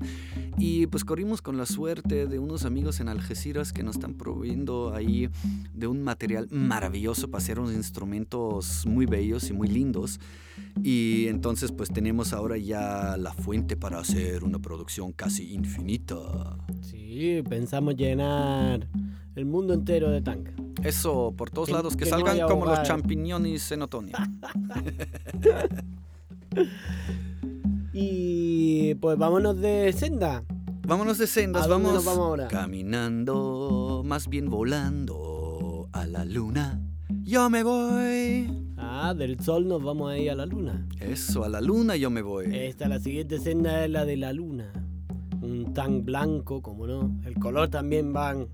Y 0.58 0.86
pues 0.86 1.04
corrimos 1.04 1.42
con 1.42 1.56
la 1.56 1.66
suerte 1.66 2.26
de 2.26 2.38
unos 2.38 2.64
amigos 2.64 3.00
en 3.00 3.08
Algeciras 3.08 3.72
que 3.72 3.82
nos 3.82 3.96
están 3.96 4.14
proveyendo 4.14 4.94
ahí 4.94 5.28
de 5.74 5.86
un 5.86 6.02
material 6.02 6.48
maravilloso 6.50 7.30
para 7.30 7.42
hacer 7.42 7.58
unos 7.58 7.74
instrumentos 7.74 8.86
muy 8.86 9.06
bellos 9.06 9.48
y 9.50 9.52
muy 9.52 9.68
lindos. 9.68 10.20
Y 10.82 11.26
entonces 11.28 11.72
pues 11.72 11.90
tenemos 11.90 12.32
ahora 12.32 12.56
ya 12.56 13.16
la 13.16 13.32
fuente 13.32 13.76
para 13.76 13.98
hacer 13.98 14.39
una 14.44 14.58
producción 14.58 15.12
casi 15.12 15.52
infinita. 15.54 16.16
Sí, 16.80 17.42
pensamos 17.48 17.96
llenar 17.96 18.86
el 19.34 19.44
mundo 19.46 19.74
entero 19.74 20.10
de 20.10 20.20
tank. 20.22 20.48
Eso 20.82 21.32
por 21.36 21.50
todos 21.50 21.68
Que- 21.68 21.74
lados, 21.74 21.94
que, 21.96 22.04
que 22.04 22.10
no 22.10 22.16
salgan 22.16 22.34
haya 22.36 22.46
como 22.46 22.64
los 22.66 22.82
champiñones 22.82 23.70
en 23.72 23.82
otoño. 23.82 24.12
Y 27.92 28.94
pues 28.96 29.18
vámonos 29.18 29.60
de 29.60 29.92
senda. 29.92 30.44
Vámonos 30.86 31.18
de 31.18 31.26
sendas, 31.26 31.64
¿A 31.64 31.68
dónde 31.68 31.88
vamos, 31.88 32.04
nos 32.04 32.14
vamos 32.14 32.28
ahora? 32.28 32.48
caminando, 32.48 34.02
más 34.04 34.28
bien 34.28 34.48
volando 34.48 35.88
a 35.92 36.06
la 36.06 36.24
luna. 36.24 36.80
Yo 37.22 37.50
me 37.50 37.62
voy. 37.62 38.69
Ah, 38.82 39.14
del 39.14 39.38
sol 39.40 39.68
nos 39.68 39.82
vamos 39.82 40.10
a 40.10 40.18
ir 40.18 40.30
a 40.30 40.34
la 40.34 40.46
luna. 40.46 40.86
Eso, 41.00 41.44
a 41.44 41.48
la 41.48 41.60
luna 41.60 41.96
yo 41.96 42.10
me 42.10 42.22
voy. 42.22 42.46
Esta, 42.54 42.88
la 42.88 42.98
siguiente 42.98 43.38
senda 43.38 43.84
es 43.84 43.90
la 43.90 44.04
de 44.04 44.16
la 44.16 44.32
luna. 44.32 44.72
Un 45.42 45.72
tan 45.74 46.04
blanco, 46.04 46.62
como 46.62 46.86
no. 46.86 47.10
El 47.24 47.34
color 47.34 47.68
también 47.68 48.12
van 48.12 48.48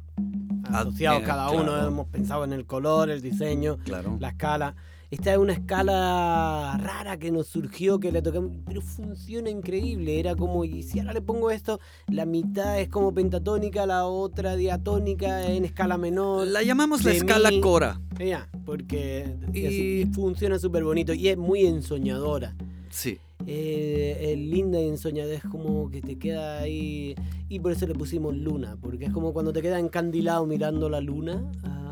Ah, 0.68 0.80
asociados 0.80 1.22
cada 1.22 1.50
uno. 1.50 1.64
claro. 1.64 1.86
Hemos 1.88 2.06
pensado 2.08 2.44
en 2.44 2.52
el 2.52 2.66
color, 2.66 3.08
el 3.10 3.20
diseño, 3.22 3.78
Claro. 3.84 4.16
la 4.20 4.28
escala. 4.30 4.74
Esta 5.10 5.32
es 5.32 5.38
una 5.38 5.52
escala 5.52 6.78
rara 6.82 7.16
que 7.16 7.30
nos 7.30 7.46
surgió, 7.46 8.00
que 8.00 8.10
le 8.10 8.22
tocamos, 8.22 8.52
pero 8.66 8.80
funciona 8.82 9.50
increíble. 9.50 10.18
Era 10.18 10.34
como, 10.34 10.64
y 10.64 10.82
si 10.82 10.98
ahora 10.98 11.12
le 11.12 11.22
pongo 11.22 11.50
esto, 11.50 11.78
la 12.08 12.26
mitad 12.26 12.80
es 12.80 12.88
como 12.88 13.14
pentatónica, 13.14 13.86
la 13.86 14.06
otra 14.06 14.56
diatónica 14.56 15.46
en 15.50 15.64
escala 15.64 15.96
menor. 15.96 16.48
La 16.48 16.62
llamamos 16.62 17.04
la 17.04 17.12
escala 17.12 17.50
mi- 17.50 17.60
Cora. 17.60 18.00
Ya, 18.18 18.48
porque 18.64 19.36
Y- 19.52 19.66
así- 19.66 20.10
funciona 20.12 20.58
súper 20.58 20.82
bonito 20.84 21.12
y 21.14 21.28
es 21.28 21.36
muy 21.36 21.66
ensoñadora. 21.66 22.56
Sí. 22.90 23.18
Eh, 23.46 24.32
es 24.32 24.38
linda 24.38 24.80
y 24.80 24.88
ensoñada, 24.88 25.32
es 25.32 25.42
como 25.44 25.88
que 25.90 26.00
te 26.00 26.18
queda 26.18 26.58
ahí. 26.60 27.14
Y 27.48 27.60
por 27.60 27.70
eso 27.70 27.86
le 27.86 27.94
pusimos 27.94 28.34
luna, 28.36 28.76
porque 28.80 29.04
es 29.04 29.12
como 29.12 29.32
cuando 29.32 29.52
te 29.52 29.62
queda 29.62 29.78
encandilado 29.78 30.44
mirando 30.46 30.88
la 30.88 31.00
luna. 31.00 31.48
ah, 31.62 31.85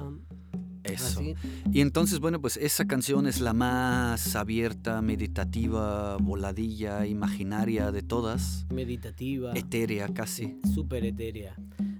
Eso. 0.85 1.21
así. 1.21 1.35
Y 1.73 1.81
entonces, 1.81 2.21
bueno, 2.21 2.41
pues 2.41 2.57
esa 2.57 2.85
canción 2.87 3.27
es 3.27 3.41
la 3.41 3.53
más 3.53 4.37
abierta, 4.37 5.01
meditativa, 5.03 6.17
voladilla, 6.19 7.07
imaginaria 7.07 7.91
de 7.93 8.03
todas. 8.03 8.67
meditativa, 8.73 9.53
Etérea 9.55 10.09
casi. 10.09 10.59
súper 10.75 11.05
etérea. 11.05 11.55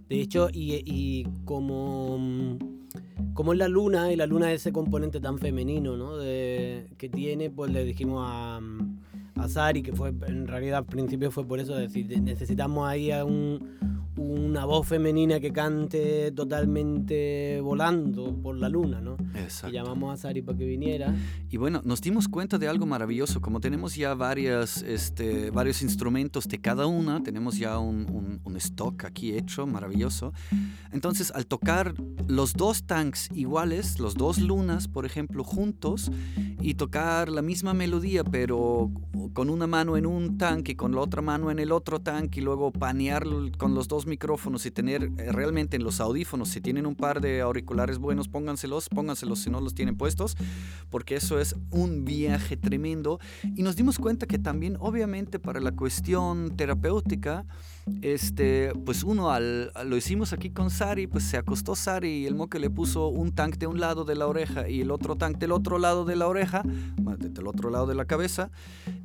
De 0.09 0.21
hecho, 0.21 0.49
y, 0.53 0.75
y 0.85 1.27
como, 1.45 2.19
mm, 2.19 3.33
como 3.35 3.53
es 3.53 3.59
la 3.59 3.69
luna, 3.69 4.13
y 4.13 4.17
la 4.17 4.27
luna 4.27 4.53
es 4.53 4.61
ese 4.61 4.73
componente 4.73 5.19
tan 5.21 5.39
femenino 5.39 5.97
¿no? 5.97 6.17
de, 6.19 6.87
que 6.99 7.09
tiene, 7.09 7.51
pues 7.51 7.73
le 7.73 7.85
dijimos 7.85 8.23
a, 8.29 8.61
mm, 8.61 9.41
a 9.41 9.49
Sari, 9.49 9.83
que 9.83 9.93
fue 9.93 10.13
en 10.29 10.47
realidad 10.47 10.79
al 10.79 10.85
principio 10.87 11.31
fue 11.31 11.45
por 11.47 11.59
eso, 11.59 11.75
decir, 11.75 12.07
necesitamos 12.21 12.87
ahí 12.87 13.11
a 13.11 13.25
un- 13.25 13.94
una 14.17 14.65
voz 14.65 14.87
femenina 14.87 15.41
que 15.41 15.53
cante 15.53 16.31
totalmente 16.33 17.61
volando 17.61 18.33
por 18.43 18.57
la 18.57 18.69
luna, 18.69 19.01
¿no? 19.01 19.17
Y 19.35 19.39
Exacto. 19.39 19.75
llamamos 19.75 20.15
a 20.15 20.17
Sari 20.17 20.43
para 20.43 20.57
que 20.59 20.65
viniera. 20.67 21.15
Y 21.51 21.57
bueno, 21.57 21.81
nos 21.85 22.01
dimos 22.01 22.29
cuenta 22.29 22.59
de 22.59 22.69
algo 22.69 22.87
maravilloso. 22.87 23.41
Como 23.41 23.61
tenemos 23.61 23.97
ya 23.97 24.15
varias, 24.15 24.83
este, 24.83 25.51
varios 25.51 25.83
instrumentos 25.83 26.47
de 26.49 26.61
cada 26.61 26.87
una, 26.87 27.23
tenemos 27.23 27.59
ya 27.59 27.79
un, 27.79 28.07
un- 28.11 28.41
un 28.45 28.57
stock 28.57 29.05
aquí 29.05 29.33
hecho, 29.37 29.67
maravilloso. 29.67 30.33
Entonces, 30.93 31.33
al 31.33 31.47
tocar 31.47 31.95
los 32.29 32.53
dos 32.53 32.85
tanks 32.85 33.29
iguales, 33.35 33.99
los 33.99 34.15
dos 34.15 34.39
lunas, 34.41 34.87
por 34.89 35.07
ejemplo, 35.07 35.43
juntos, 35.45 36.11
y 36.61 36.75
tocar 36.75 37.29
la 37.29 37.43
misma 37.43 37.75
melodía, 37.75 38.25
pero 38.25 38.91
con 39.33 39.51
una 39.51 39.67
mano 39.67 39.97
en 39.97 40.07
un 40.07 40.39
tanque 40.39 40.73
y 40.73 40.75
con 40.77 40.93
la 40.95 41.01
otra 41.01 41.21
mano 41.21 41.51
en 41.51 41.59
el 41.59 41.73
otro 41.73 42.01
tanque, 42.01 42.41
y 42.41 42.43
luego 42.45 42.71
panear 42.73 43.25
con 43.59 43.75
los 43.75 43.89
dos 43.89 44.04
micrófonos 44.07 44.67
y 44.67 44.71
tener 44.71 45.05
eh, 45.05 45.33
realmente 45.33 45.77
en 45.77 45.85
los 45.85 46.01
audífonos, 46.01 46.49
si 46.49 46.61
tienen 46.61 46.87
un 46.87 46.95
par 46.95 47.21
de 47.21 47.41
auriculares 47.41 47.99
buenos, 47.99 48.29
pónganselos, 48.29 48.89
pónganselos 48.89 49.41
si 49.41 49.51
no 49.51 49.61
los 49.61 49.75
tienen 49.75 49.97
puestos 49.97 50.37
porque 50.91 51.17
eso 51.17 51.41
es 51.41 51.57
un 51.71 52.05
viaje 52.05 52.57
tremendo. 52.57 53.19
Y 53.57 53.63
nos 53.63 53.77
dimos 53.77 53.99
cuenta 53.99 54.27
que 54.27 54.39
también, 54.39 54.77
obviamente, 54.79 55.39
para 55.39 55.61
la 55.61 55.73
cuestión 55.73 56.57
terapéutica, 56.57 57.45
este, 58.01 58.73
pues 58.85 59.03
uno 59.03 59.31
al, 59.31 59.73
lo 59.87 59.97
hicimos 59.97 60.33
aquí 60.33 60.51
con 60.51 60.71
Sari, 60.71 61.07
pues 61.07 61.25
se 61.25 61.37
acostó 61.37 61.75
Sari 61.75 62.23
y 62.23 62.27
el 62.27 62.35
moque 62.35 62.59
le 62.59 62.71
puso 62.71 63.09
un 63.09 63.33
tank 63.33 63.57
de 63.57 63.67
un 63.67 63.81
lado 63.81 64.05
de 64.05 64.15
la 64.15 64.27
oreja 64.27 64.69
y 64.69 64.81
el 64.81 64.91
otro 64.91 65.17
tank 65.17 65.39
del 65.39 65.53
otro 65.53 65.79
lado 65.79 66.05
de 66.05 66.17
la 66.17 66.29
oreja, 66.29 66.63
del 66.63 67.47
otro 67.47 67.71
lado 67.71 67.87
de 67.87 67.95
la 67.95 68.05
cabeza, 68.05 68.51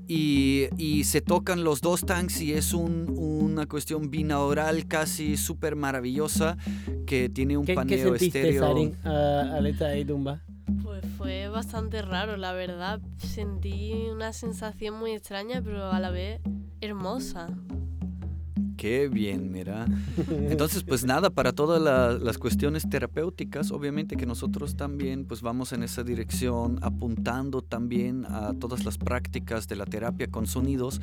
y, 0.10 0.67
y 0.78 1.04
se 1.06 1.22
tocan 1.22 1.63
los 1.63 1.82
dos 1.82 2.02
tanks 2.02 2.41
y 2.41 2.54
es 2.54 2.74
un- 2.74 3.13
una 3.17 3.67
cuestión 3.67 4.10
binaural 4.10 4.88
casi 4.88 5.38
súper 5.38 5.76
maravillosa 5.76 6.58
que 7.06 7.30
tiene 7.30 7.56
un 7.58 7.65
¿Qué, 7.65 7.74
qué 7.74 7.76
paneo 7.76 8.10
sentiste, 8.10 8.39
estéreo. 8.39 8.62
Sari, 8.67 8.91
a- 9.04 9.56
al 9.58 9.65
estar 9.67 9.89
ahí 9.91 10.04
tumba? 10.04 10.41
Pues 10.84 11.04
fue 11.17 11.48
bastante 11.50 12.02
raro, 12.02 12.38
la 12.38 12.54
verdad. 12.54 13.00
Sentí 13.17 13.93
una 14.12 14.34
sensación 14.34 14.95
muy 15.00 15.12
extraña, 15.12 15.62
pero 15.63 15.91
a 15.91 16.00
la 16.00 16.10
vez 16.10 16.41
hermosa. 16.82 17.48
Qué 18.79 19.09
bien, 19.09 19.51
mira. 19.51 19.85
Entonces, 20.49 20.83
pues 20.83 21.03
nada, 21.03 21.29
para 21.29 21.51
todas 21.51 21.81
la- 21.81 22.13
las 22.13 22.37
cuestiones 22.37 22.87
terapéuticas, 22.89 23.71
obviamente 23.71 24.15
que 24.15 24.25
nosotros 24.25 24.77
también 24.77 25.25
pues 25.25 25.41
vamos 25.41 25.73
en 25.73 25.83
esa 25.83 26.01
dirección, 26.03 26.79
apuntando 26.81 27.61
también 27.61 28.25
a 28.25 28.53
todas 28.53 28.85
las 28.85 28.97
prácticas 28.97 29.67
de 29.67 29.75
la 29.75 29.85
terapia 29.85 30.27
con 30.27 30.47
sonidos 30.47 31.01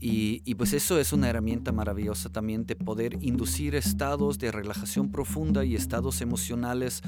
y, 0.00 0.42
y, 0.44 0.56
pues 0.56 0.72
eso 0.72 0.98
es 0.98 1.12
una 1.12 1.28
herramienta 1.28 1.70
maravillosa 1.70 2.28
también 2.28 2.66
de 2.66 2.74
poder 2.74 3.16
inducir 3.20 3.76
estados 3.76 4.40
de 4.40 4.50
relajación 4.50 5.12
profunda 5.12 5.64
y 5.64 5.76
estados 5.76 6.22
emocionales 6.22 7.02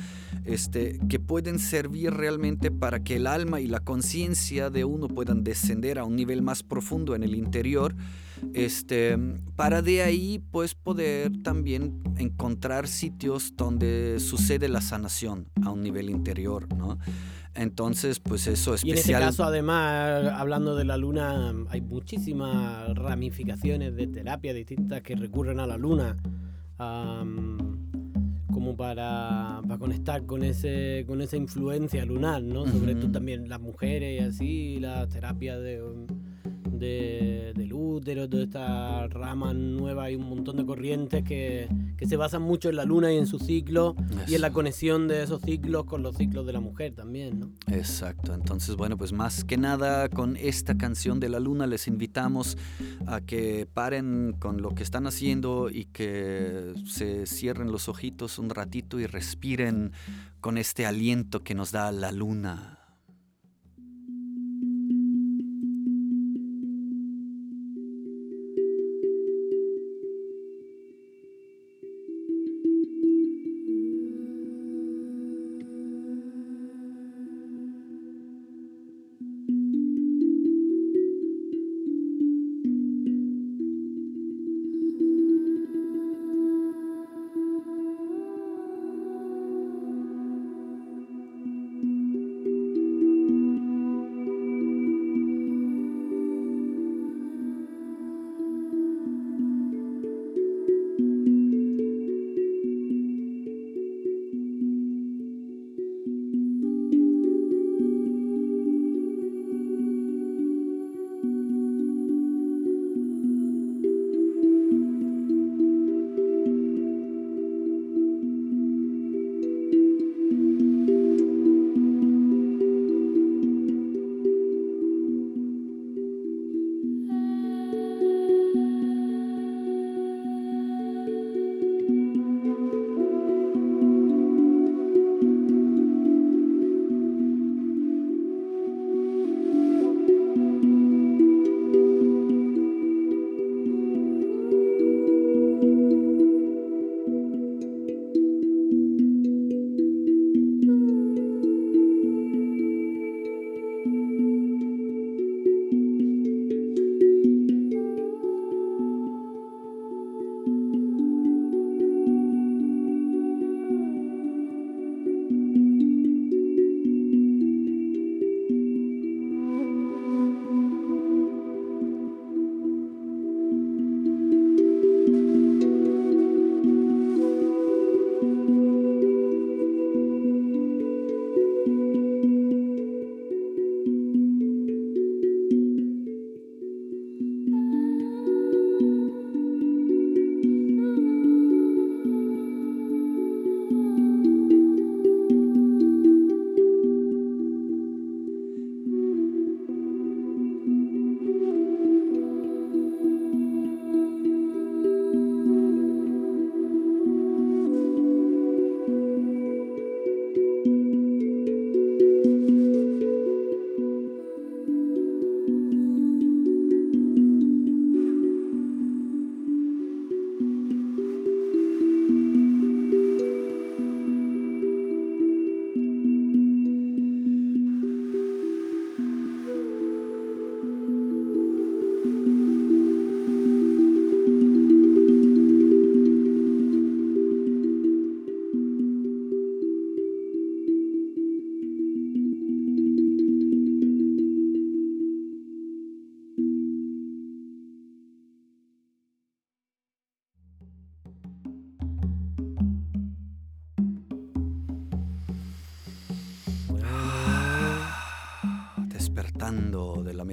este, 0.45 1.01
que 1.09 1.19
pueden 1.19 1.59
servir 1.59 2.13
realmente 2.15 2.71
para 2.71 3.03
que 3.03 3.17
el 3.17 3.27
alma 3.27 3.61
y 3.61 3.67
la 3.67 3.81
conciencia 3.81 4.71
de 4.71 4.85
uno 4.85 5.09
puedan 5.09 5.43
descender 5.43 5.99
a 5.99 6.05
un 6.05 6.15
nivel 6.15 6.41
más 6.41 6.63
profundo 6.63 7.17
en 7.17 7.25
el 7.25 7.35
interior 7.35 7.97
este, 8.53 9.17
para 9.57 9.83
de 9.83 10.03
ahí 10.03 10.43
pues 10.51 10.75
poder 10.75 11.33
también 11.43 12.03
encontrar 12.17 12.87
sitios 12.89 13.55
donde 13.57 14.21
sucede 14.21 14.69
la 14.69 14.81
sanación 14.81 15.47
a 15.63 15.71
un 15.71 15.83
nivel 15.83 16.11
interior, 16.11 16.69
¿no? 16.77 16.99
Entonces, 17.55 18.19
pues 18.21 18.47
eso 18.49 18.75
Y 18.75 18.91
en 18.91 18.97
este 18.99 19.13
especial. 19.13 19.23
caso, 19.23 19.45
además, 19.45 20.27
hablando 20.35 20.75
de 20.75 20.85
la 20.85 20.97
luna, 20.97 21.55
hay 21.71 21.81
muchísimas 21.81 22.93
ramificaciones 22.97 23.95
de 23.95 24.09
terapia 24.09 24.53
distintas 24.53 25.03
que 25.03 25.15
recurren 25.15 25.61
a 25.61 25.67
la 25.67 25.77
luna 25.77 26.17
am, 26.79 27.59
como 28.53 28.77
para, 28.77 29.61
para 29.67 29.79
conectar 29.79 30.27
con 30.27 30.43
ese 30.43 31.05
con 31.07 31.21
esa 31.21 31.37
influencia 31.37 32.05
lunar, 32.05 32.43
¿no? 32.43 32.67
Sobre 32.67 32.93
Ujú. 32.93 33.03
todo 33.03 33.13
también 33.13 33.49
las 33.49 33.61
mujeres 33.61 34.21
y 34.21 34.25
así, 34.25 34.79
la 34.81 35.07
terapia 35.07 35.57
de, 35.59 35.81
de 36.73 37.67
Útero, 38.05 38.29
toda 38.29 38.43
esta 38.43 39.07
rama 39.09 39.55
nueva, 39.55 40.05
hay 40.05 40.15
un 40.15 40.29
montón 40.29 40.59
de 40.59 40.67
corrientes 40.67 41.25
que, 41.25 41.71
que 41.97 42.07
se 42.07 42.19
basan 42.19 42.43
mucho 42.43 42.69
en 42.69 42.77
la 42.77 42.85
luna 42.85 43.11
y 43.11 43.17
en 43.17 43.27
su 43.27 43.39
ciclo 43.39 43.97
y 44.29 44.35
en 44.35 44.43
la 44.43 44.49
Eso. 44.49 44.55
conexión 44.55 45.09
de 45.09 45.23
esos 45.23 45.41
ciclos 45.41 45.87
con 45.87 46.03
los 46.03 46.15
ciclos 46.15 46.45
de 46.45 46.53
la 46.53 46.61
mujer 46.61 46.95
también, 46.95 47.41
¿no? 47.41 47.51
Exacto, 47.67 48.35
entonces 48.35 48.77
bueno, 48.77 48.99
pues 48.99 49.15
más 49.15 49.43
que 49.45 49.57
nada 49.57 50.11
con 50.11 50.37
esta 50.37 50.77
canción 50.77 51.19
de 51.19 51.31
la 51.31 51.41
luna 51.41 51.67
les 51.67 51.89
invitamos 51.89 52.59
a 53.07 53.23
que 53.23 53.67
paren 53.73 54.37
con 54.39 54.61
lo 54.61 54.75
que 54.75 54.83
están 54.83 55.07
haciendo 55.07 55.71
y 55.71 55.87
que 55.87 56.75
se 56.87 57.25
cierren 57.25 57.73
los 57.73 57.89
ojitos 57.89 58.39
un 58.39 58.51
ratito 58.51 59.01
y 59.01 59.07
respiren 59.07 59.93
con 60.43 60.59
este 60.59 60.85
aliento 60.85 61.43
que 61.43 61.55
nos 61.55 61.73
da 61.73 61.91
la 61.91 62.13
luna. 62.13 62.84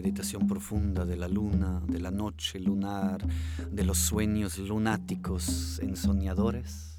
Meditación 0.01 0.47
profunda 0.47 1.05
de 1.05 1.15
la 1.15 1.27
luna, 1.27 1.79
de 1.87 1.99
la 1.99 2.09
noche 2.09 2.59
lunar, 2.59 3.23
de 3.71 3.83
los 3.83 3.99
sueños 3.99 4.57
lunáticos 4.57 5.79
ensoñadores. 5.79 6.95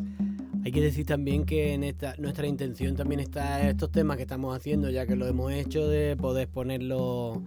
Hay 0.64 0.70
que 0.70 0.80
decir 0.80 1.04
también 1.04 1.44
que 1.44 1.74
en 1.74 1.82
esta 1.82 2.14
nuestra 2.18 2.46
intención 2.46 2.94
también 2.94 3.18
está 3.18 3.68
estos 3.68 3.90
temas 3.90 4.18
que 4.18 4.22
estamos 4.22 4.56
haciendo, 4.56 4.88
ya 4.88 5.04
que 5.04 5.16
lo 5.16 5.26
hemos 5.26 5.50
hecho, 5.50 5.88
de 5.88 6.16
poder 6.16 6.46
ponerlo 6.46 7.42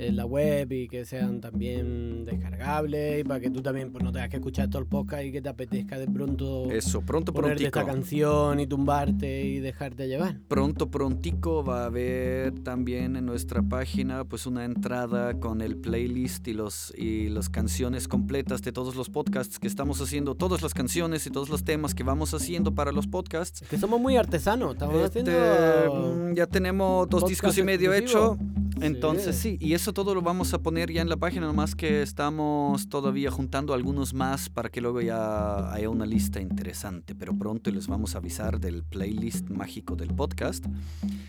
en 0.00 0.16
la 0.16 0.24
web 0.26 0.70
y 0.72 0.88
que 0.88 1.04
sean 1.04 1.40
también 1.40 2.24
descargables 2.24 3.20
y 3.20 3.24
para 3.24 3.40
que 3.40 3.50
tú 3.50 3.62
también 3.62 3.90
pues, 3.92 4.02
no 4.04 4.12
tengas 4.12 4.28
que 4.30 4.36
escuchar 4.36 4.68
todo 4.68 4.80
el 4.82 4.88
podcast 4.88 5.24
y 5.24 5.32
que 5.32 5.42
te 5.42 5.48
apetezca 5.48 5.98
de 5.98 6.06
pronto 6.08 6.70
Eso, 6.70 7.00
pronto, 7.02 7.32
ponerte 7.32 7.60
prontico. 7.62 7.78
esta 7.80 7.92
canción 7.92 8.60
y 8.60 8.66
tumbarte 8.66 9.44
y 9.44 9.60
dejarte 9.60 10.08
llevar. 10.08 10.38
Pronto, 10.48 10.90
prontico 10.90 11.64
va 11.64 11.82
a 11.82 11.86
haber 11.86 12.52
también 12.60 13.16
en 13.16 13.26
nuestra 13.26 13.62
página 13.62 14.24
pues 14.24 14.46
una 14.46 14.64
entrada 14.64 15.34
con 15.40 15.60
el 15.60 15.76
playlist 15.76 16.46
y 16.48 16.52
los 16.54 16.92
y 16.96 17.28
las 17.28 17.48
canciones 17.48 18.08
completas 18.08 18.62
de 18.62 18.72
todos 18.72 18.96
los 18.96 19.10
podcasts 19.10 19.58
que 19.58 19.66
estamos 19.66 20.00
haciendo, 20.00 20.34
todas 20.34 20.62
las 20.62 20.74
canciones 20.74 21.26
y 21.26 21.30
todos 21.30 21.48
los 21.48 21.64
temas 21.64 21.94
que 21.94 22.02
vamos 22.02 22.34
haciendo 22.34 22.74
para 22.74 22.92
los 22.92 23.06
podcasts. 23.06 23.62
Es 23.62 23.68
que 23.68 23.78
somos 23.78 24.00
muy 24.00 24.16
artesanos, 24.16 24.72
estamos 24.74 24.96
Este, 25.04 25.20
haciendo... 25.20 26.14
mm, 26.16 26.34
ya 26.34 26.46
tenemos 26.46 27.08
dos 27.08 27.26
discos 27.28 27.56
y 27.58 27.62
medio 27.62 27.92
exclusivo. 27.92 28.34
hecho. 28.34 28.59
Entonces 28.80 29.36
sí, 29.36 29.56
y 29.60 29.74
eso 29.74 29.92
todo 29.92 30.14
lo 30.14 30.22
vamos 30.22 30.54
a 30.54 30.58
poner 30.58 30.92
ya 30.92 31.02
en 31.02 31.08
la 31.08 31.16
página, 31.16 31.46
nomás 31.46 31.74
que 31.74 32.02
estamos 32.02 32.88
todavía 32.88 33.30
juntando 33.30 33.74
algunos 33.74 34.14
más 34.14 34.48
para 34.48 34.68
que 34.70 34.80
luego 34.80 35.00
ya 35.00 35.72
haya 35.72 35.90
una 35.90 36.06
lista 36.06 36.40
interesante, 36.40 37.14
pero 37.14 37.36
pronto 37.36 37.70
les 37.70 37.86
vamos 37.86 38.14
a 38.14 38.18
avisar 38.18 38.60
del 38.60 38.82
playlist 38.84 39.50
mágico 39.50 39.96
del 39.96 40.14
podcast. 40.14 40.66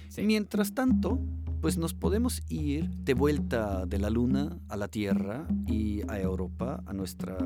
Sí. 0.10 0.24
Mientras 0.24 0.74
tanto, 0.74 1.20
pues 1.62 1.78
nos 1.78 1.94
podemos 1.94 2.42
ir 2.50 2.90
de 2.90 3.14
vuelta 3.14 3.86
de 3.86 4.00
la 4.00 4.10
luna 4.10 4.58
a 4.68 4.78
la 4.78 4.88
Tierra 4.88 5.48
y 5.68 6.02
a 6.10 6.20
Europa, 6.20 6.84
a 6.86 6.94
nuestra 6.94 7.38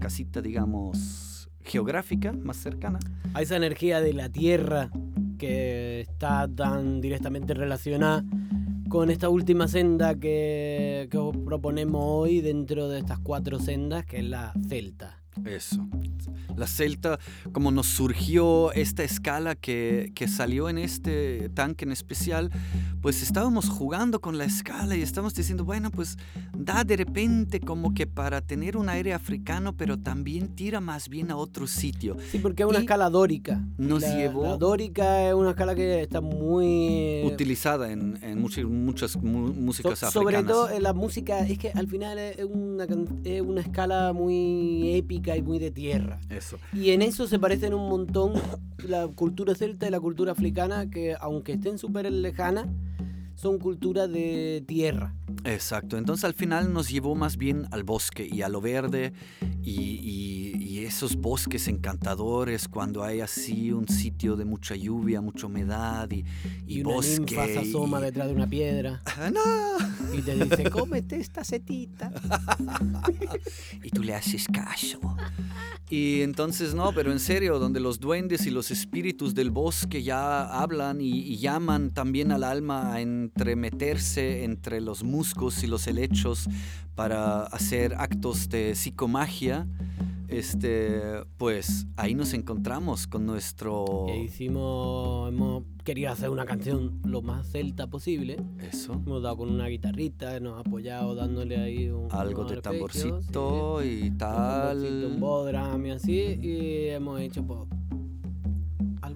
casita, 0.00 0.40
digamos, 0.40 1.50
geográfica 1.62 2.32
más 2.32 2.56
cercana. 2.56 2.98
a 3.34 3.42
esa 3.42 3.56
energía 3.56 4.00
de 4.00 4.14
la 4.14 4.30
tierra 4.30 4.90
que 5.38 6.00
está 6.00 6.48
tan 6.48 7.00
directamente 7.00 7.54
relacionada 7.54 8.24
con 8.88 9.10
esta 9.10 9.28
última 9.28 9.68
senda 9.68 10.14
que, 10.14 11.08
que 11.10 11.18
os 11.18 11.36
proponemos 11.36 12.00
hoy 12.04 12.40
dentro 12.40 12.88
de 12.88 13.00
estas 13.00 13.18
cuatro 13.18 13.58
sendas, 13.58 14.06
que 14.06 14.18
es 14.18 14.24
la 14.24 14.52
celta. 14.68 15.17
Eso. 15.44 15.86
La 16.56 16.66
celta, 16.66 17.18
como 17.52 17.70
nos 17.70 17.86
surgió 17.86 18.72
esta 18.72 19.04
escala 19.04 19.54
que, 19.54 20.10
que, 20.14 20.26
salió 20.26 20.68
en 20.68 20.78
este 20.78 21.48
tanque 21.50 21.84
en 21.84 21.92
especial, 21.92 22.50
pues 23.00 23.22
estábamos 23.22 23.68
jugando 23.68 24.20
con 24.20 24.38
la 24.38 24.44
escala 24.44 24.96
y 24.96 25.02
estábamos 25.02 25.34
diciendo, 25.34 25.64
bueno, 25.64 25.90
pues 25.92 26.16
da 26.56 26.82
de 26.82 26.96
repente 26.96 27.60
como 27.60 27.94
que 27.94 28.08
para 28.08 28.40
tener 28.40 28.76
un 28.76 28.88
aire 28.88 29.12
africano, 29.14 29.72
pero 29.76 29.98
también 29.98 30.48
tira 30.48 30.80
más 30.80 31.08
bien 31.08 31.30
a 31.30 31.36
otro 31.36 31.68
sitio. 31.68 32.16
Sí, 32.32 32.38
porque 32.40 32.64
es 32.64 32.68
una 32.68 32.78
Y 32.78 32.82
escala 32.82 33.08
dórica. 33.08 33.64
nos 33.78 34.02
la, 34.02 34.16
llevó- 34.16 34.42
La 34.42 34.56
dórica 34.56 35.28
es 35.28 35.34
una 35.34 35.50
escala 35.50 35.76
que 35.76 36.02
está 36.02 36.20
muy... 36.20 37.22
Utilizada 37.24 37.92
en, 37.92 38.18
en 38.22 38.40
muchas, 38.40 38.64
muchas 38.64 39.12
So- 39.12 39.20
músicas 39.20 39.98
sobre 40.00 40.36
africanas. 40.38 40.46
todo 40.46 40.70
en 40.70 40.82
la 40.82 40.92
música, 40.92 41.46
es 41.46 41.56
que 41.58 41.70
al 41.70 41.86
final 41.86 42.18
es 42.18 42.44
una, 42.44 42.84
es 43.24 43.40
una 43.42 43.60
escala 43.60 44.12
muy 44.12 44.90
épica 44.96 45.27
y 45.36 45.42
muy 45.42 45.58
de 45.58 45.70
tierra. 45.70 46.18
Eso. 46.30 46.58
Y 46.72 46.90
en 46.90 47.02
eso 47.02 47.26
se 47.26 47.38
parecen 47.38 47.74
un 47.74 47.88
montón 47.88 48.32
la 48.86 49.06
cultura 49.08 49.54
celta 49.54 49.86
y 49.88 49.90
la 49.90 50.00
cultura 50.00 50.32
africana, 50.32 50.88
que 50.90 51.16
aunque 51.20 51.52
estén 51.52 51.78
súper 51.78 52.10
lejanas, 52.10 52.66
son 53.34 53.58
culturas 53.58 54.10
de 54.10 54.64
tierra. 54.66 55.14
Exacto, 55.44 55.96
entonces 55.96 56.24
al 56.24 56.34
final 56.34 56.72
nos 56.72 56.88
llevó 56.88 57.14
más 57.14 57.36
bien 57.36 57.66
al 57.70 57.84
bosque 57.84 58.28
y 58.30 58.42
a 58.42 58.48
lo 58.48 58.60
verde 58.60 59.12
y, 59.62 59.70
y- 59.80 60.67
y 60.78 60.84
esos 60.84 61.16
bosques 61.16 61.66
encantadores 61.68 62.68
cuando 62.68 63.02
hay 63.02 63.20
así 63.20 63.72
un 63.72 63.88
sitio 63.88 64.36
de 64.36 64.44
mucha 64.44 64.76
lluvia, 64.76 65.20
mucha 65.20 65.46
humedad 65.46 66.10
y, 66.10 66.24
y 66.66 66.78
Y, 66.78 66.80
una 66.82 66.94
bosque. 66.94 67.18
ninfa 67.20 67.46
se 67.46 67.58
asoma 67.58 67.98
y- 67.98 68.02
detrás 68.02 68.28
de 68.28 68.34
una 68.34 68.46
piedra 68.46 69.02
¡Ah, 69.06 69.30
¡No! 69.30 70.16
y 70.16 70.22
te 70.22 70.34
dice, 70.36 70.70
cómete 70.70 71.16
esta 71.20 71.44
setita. 71.44 72.10
Y 73.82 73.90
tú 73.90 74.02
le 74.02 74.14
haces 74.14 74.46
caso. 74.52 74.98
Y 75.90 76.20
entonces 76.22 76.74
no, 76.74 76.92
pero 76.92 77.12
en 77.12 77.20
serio, 77.20 77.58
donde 77.58 77.80
los 77.80 77.98
duendes 78.00 78.46
y 78.46 78.50
los 78.50 78.70
espíritus 78.70 79.34
del 79.34 79.50
bosque 79.50 80.02
ya 80.02 80.42
hablan 80.60 81.00
y, 81.00 81.10
y 81.10 81.36
llaman 81.38 81.90
también 81.92 82.30
al 82.32 82.44
alma 82.44 82.92
a 82.94 83.00
entremeterse 83.00 84.44
entre 84.44 84.80
los 84.80 85.02
musgos 85.04 85.62
y 85.62 85.66
los 85.66 85.86
helechos 85.86 86.48
para 86.98 87.44
hacer 87.44 87.94
actos 87.96 88.48
de 88.48 88.74
psicomagia, 88.74 89.68
este, 90.26 91.00
pues 91.36 91.86
ahí 91.96 92.16
nos 92.16 92.32
encontramos 92.34 93.06
con 93.06 93.24
nuestro... 93.24 94.06
Y 94.08 94.22
hicimos, 94.24 95.28
hemos 95.28 95.62
querido 95.84 96.10
hacer 96.10 96.28
una 96.28 96.44
canción 96.44 97.00
lo 97.04 97.22
más 97.22 97.46
celta 97.52 97.86
posible. 97.86 98.42
Eso. 98.68 98.94
Hemos 98.94 99.22
dado 99.22 99.36
con 99.36 99.48
una 99.48 99.68
guitarrita, 99.68 100.40
nos 100.40 100.56
ha 100.56 100.68
apoyado 100.68 101.14
dándole 101.14 101.56
ahí 101.56 101.88
un, 101.88 102.08
Algo 102.10 102.44
de 102.46 102.60
tamborcito 102.60 103.84
y 103.84 104.08
Un 104.08 104.18
tamborcito, 104.18 105.04
un 105.04 105.12
tal. 105.12 105.16
bodram 105.20 105.86
y 105.86 105.90
así. 105.92 106.18
Y 106.42 106.88
hemos 106.88 107.20
hecho 107.20 107.46
pues, 107.46 107.60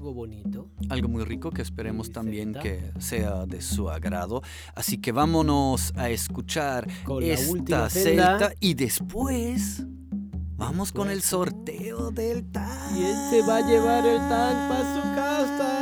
algo 0.03 0.15
bonito. 0.15 0.69
Algo 0.88 1.09
muy 1.09 1.23
rico 1.23 1.53
que 1.53 1.62
esperemos 1.62 2.11
también 2.11 2.55
que 2.61 2.91
sea 2.99 3.47
de 3.47 3.62
su 3.62 3.88
agrado. 3.88 4.43
Así 4.75 4.99
que 4.99 5.12
vámonos 5.12 5.93
a 5.95 6.11
escuchar 6.11 6.88
Con 7.05 7.23
la 7.23 7.35
esta 7.35 7.53
última 7.53 7.88
celta 7.88 8.53
y 8.59 8.75
después 8.75 9.87
vamos 10.57 10.91
con 10.91 11.09
el 11.09 11.23
sorteo 11.23 12.11
del. 12.11 12.45
Y 12.97 13.05
él 13.05 13.17
se 13.31 13.43
va 13.43 13.59
a 13.59 13.61
llevar 13.69 14.05
el 14.05 14.19
tank 14.19 14.69
para 14.69 14.95
su 14.97 15.03
casa. 15.15 15.82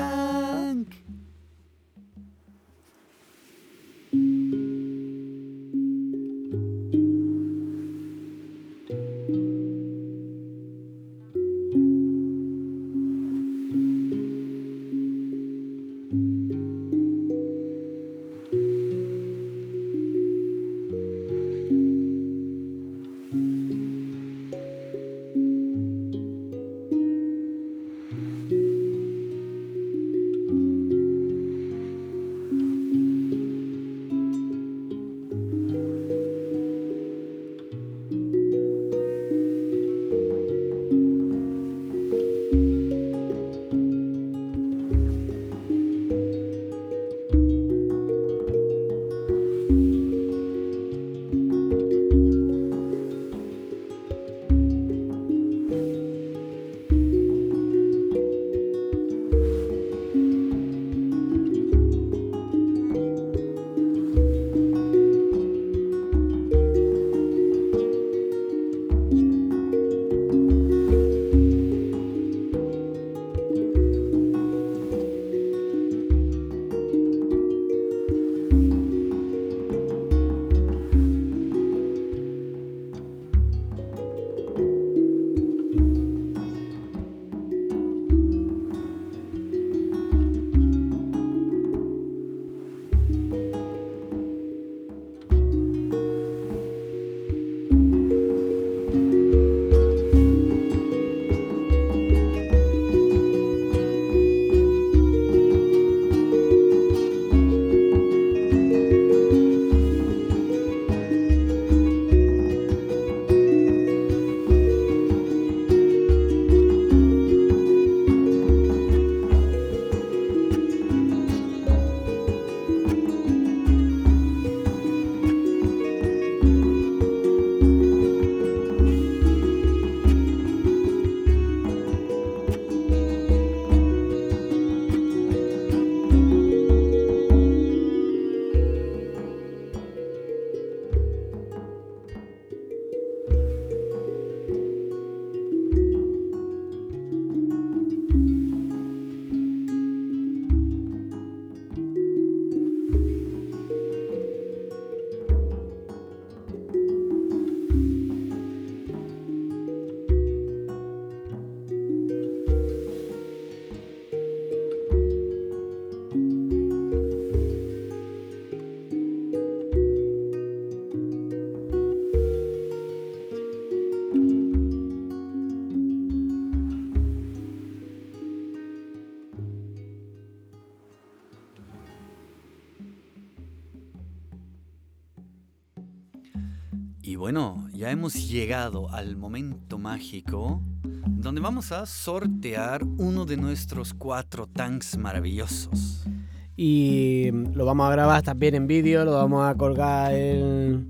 Bueno, 187.32 187.68
ya 187.72 187.92
hemos 187.92 188.28
llegado 188.28 188.90
al 188.90 189.16
momento 189.16 189.78
mágico 189.78 190.60
donde 191.06 191.40
vamos 191.40 191.70
a 191.70 191.86
sortear 191.86 192.82
uno 192.82 193.24
de 193.24 193.36
nuestros 193.36 193.94
cuatro 193.94 194.48
tanks 194.48 194.98
maravillosos. 194.98 196.08
Y 196.56 197.30
lo 197.54 197.64
vamos 197.64 197.86
a 197.86 197.92
grabar 197.92 198.22
también 198.22 198.56
en 198.56 198.66
vídeo, 198.66 199.04
lo 199.04 199.12
vamos 199.12 199.48
a 199.48 199.54
colgar 199.54 200.12
el, 200.12 200.88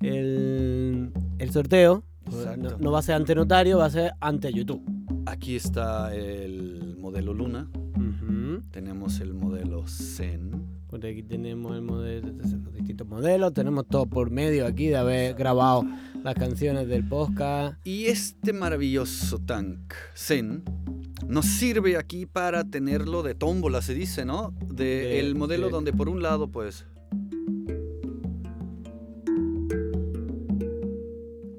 el, 0.00 1.12
el 1.38 1.50
sorteo. 1.52 2.02
No, 2.58 2.78
no 2.78 2.90
va 2.90 2.98
a 2.98 3.02
ser 3.02 3.14
ante 3.14 3.36
notario, 3.36 3.78
va 3.78 3.84
a 3.84 3.90
ser 3.90 4.10
ante 4.18 4.52
YouTube. 4.52 4.82
Aquí 5.24 5.54
está 5.54 6.12
el 6.16 6.96
modelo 6.98 7.32
Luna, 7.32 7.70
tenemos 8.72 9.20
el 9.20 9.34
modelo 9.34 9.86
Zen. 9.86 10.65
Por 10.96 11.04
aquí 11.10 11.22
tenemos 11.22 11.76
el 11.76 11.82
modelo, 11.82 12.28
los 12.32 12.72
distintos 12.72 13.06
modelos, 13.06 13.52
tenemos 13.52 13.86
todo 13.86 14.06
por 14.06 14.30
medio 14.30 14.66
aquí 14.66 14.86
de 14.86 14.96
haber 14.96 15.34
grabado 15.34 15.84
las 16.24 16.34
canciones 16.34 16.88
del 16.88 17.06
podcast. 17.06 17.76
Y 17.86 18.06
este 18.06 18.54
maravilloso 18.54 19.38
tank 19.38 19.92
Zen 20.16 20.64
nos 21.28 21.44
sirve 21.44 21.98
aquí 21.98 22.24
para 22.24 22.64
tenerlo 22.64 23.22
de 23.22 23.34
tómbola, 23.34 23.82
se 23.82 23.92
dice, 23.92 24.24
¿no? 24.24 24.54
De, 24.68 24.84
De- 24.84 25.20
el 25.20 25.34
modelo 25.34 25.66
de- 25.66 25.72
donde 25.72 25.92
por 25.92 26.08
un 26.08 26.22
lado, 26.22 26.48
pues... 26.48 26.86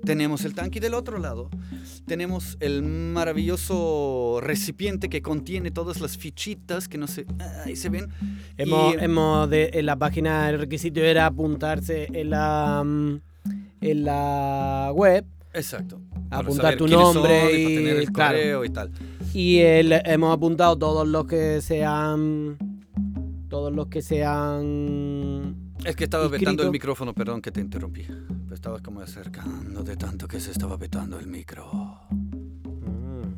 Tenemos 0.08 0.44
el 0.46 0.54
tanque 0.56 0.80
y 0.80 0.82
del 0.82 0.94
otro 0.96 1.20
lado 1.20 1.50
tenemos 2.08 2.56
el 2.62 2.84
maravilloso 2.84 4.40
recipiente 4.42 5.10
que 5.10 5.22
contiene 5.22 5.72
todas 5.72 6.00
las 6.00 6.18
fichitas 6.18 6.88
que 6.88 6.98
no 6.98 7.06
se... 7.08 7.26
Ahí 7.66 7.76
se 7.76 7.90
ven. 7.90 8.08
Hemos, 8.58 8.96
Y- 8.96 8.98
hemos 9.04 9.50
de- 9.50 9.72
en 9.74 9.86
la 9.86 9.98
página 9.98 10.50
el 10.50 10.60
requisito 10.60 11.02
era 11.02 11.26
apuntarse 11.26 12.08
en 12.14 12.30
la 12.30 12.82
mm, 12.86 13.20
en 13.82 14.04
la 14.06 14.92
web 14.96 15.26
Exacto. 15.54 16.00
Apuntar 16.30 16.78
tu 16.78 16.88
nombre 16.88 17.52
son 17.52 17.60
y- 17.60 17.76
tener 17.76 17.98
el 17.98 18.12
claro. 18.12 18.38
correo 18.38 18.66
y 18.66 18.70
tal. 18.70 18.92
y 19.34 19.58
el- 19.60 19.92
hemos 20.06 20.34
apuntado 20.34 20.78
todos 20.78 21.08
los 21.08 21.26
que 21.26 21.62
sean 21.62 22.58
todos 23.50 23.74
los 23.74 23.88
que 23.88 24.02
sean 24.02 25.56
Es 25.88 25.96
que 25.96 26.04
estaba 26.04 26.26
Inscrito. 26.26 26.42
vetando 26.42 26.64
el 26.64 26.72
micrófono, 26.72 27.14
perdón 27.14 27.42
que 27.42 27.50
te 27.50 27.62
interrumpí. 27.62 28.06
Estabas 28.52 28.82
como 28.82 29.00
acercando 29.00 29.84
de 29.84 29.96
tanto 29.96 30.28
que 30.28 30.42
se 30.42 30.52
estaba 30.52 30.76
vetando 30.76 31.18
el 31.18 31.28
micro. 31.28 32.02
Mm. 32.12 33.38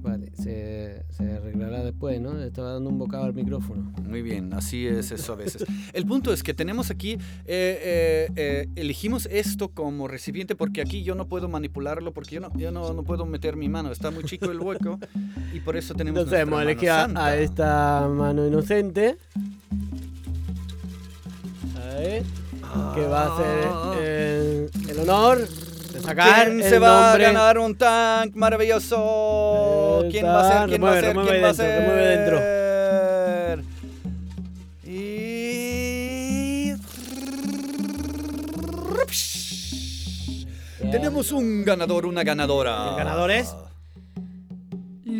Vale, 0.00 0.30
se, 0.36 1.04
se 1.10 1.32
arreglará 1.32 1.82
después, 1.82 2.20
¿no? 2.20 2.32
Le 2.34 2.46
estaba 2.46 2.74
dando 2.74 2.90
un 2.90 2.98
bocado 2.98 3.24
al 3.24 3.34
micrófono. 3.34 3.92
Muy 4.04 4.22
bien, 4.22 4.54
así 4.54 4.86
es 4.86 5.10
eso 5.10 5.32
a 5.32 5.36
veces. 5.36 5.64
El 5.92 6.06
punto 6.06 6.32
es 6.32 6.44
que 6.44 6.54
tenemos 6.54 6.92
aquí, 6.92 7.14
eh, 7.14 7.18
eh, 7.46 8.28
eh, 8.36 8.68
elegimos 8.76 9.26
esto 9.32 9.70
como 9.70 10.06
recipiente 10.06 10.54
porque 10.54 10.80
aquí 10.80 11.02
yo 11.02 11.16
no 11.16 11.26
puedo 11.26 11.48
manipularlo 11.48 12.12
porque 12.14 12.36
yo 12.36 12.40
no, 12.40 12.56
yo 12.56 12.70
no, 12.70 12.94
no 12.94 13.02
puedo 13.02 13.26
meter 13.26 13.56
mi 13.56 13.68
mano, 13.68 13.90
está 13.90 14.12
muy 14.12 14.22
chico 14.22 14.52
el 14.52 14.60
hueco 14.60 15.00
y 15.52 15.58
por 15.58 15.76
eso 15.76 15.94
tenemos 15.94 16.20
Entonces 16.20 16.40
hemos 16.40 16.62
elegido 16.62 16.94
a, 17.16 17.36
esta 17.36 18.08
mano 18.08 18.46
inocente. 18.46 19.16
A 21.98 22.00
ver, 22.00 22.22
que 22.94 23.06
va 23.08 23.26
a 23.26 23.36
ser 23.36 23.68
el, 24.00 24.70
el 24.88 24.98
honor 25.00 25.48
de 25.48 26.00
sacar 26.00 26.44
¿Quién 26.46 26.60
el 26.60 26.68
se 26.68 26.78
va 26.78 27.08
nombre. 27.08 27.26
a 27.26 27.32
ganar 27.32 27.58
un 27.58 27.74
tank 27.74 28.36
maravilloso? 28.36 30.04
¿Quién 30.08 30.24
va 30.24 30.40
a 30.40 30.60
ser? 30.60 30.68
¿Quién 30.68 30.84
va 30.84 30.90
a 30.90 31.00
ser? 31.00 31.16
¿Quién 31.16 31.42
va 31.42 31.48
a 31.48 31.52
dentro, 31.52 31.66
remueve 31.66 32.06
dentro. 32.06 32.38
ser? 32.38 33.64
Y... 34.86 36.74
Tenemos 40.92 41.32
un 41.32 41.64
ganador, 41.64 42.06
una 42.06 42.22
ganadora. 42.22 42.90
¿El 42.90 42.96
ganador 42.96 43.32
es? 43.32 43.56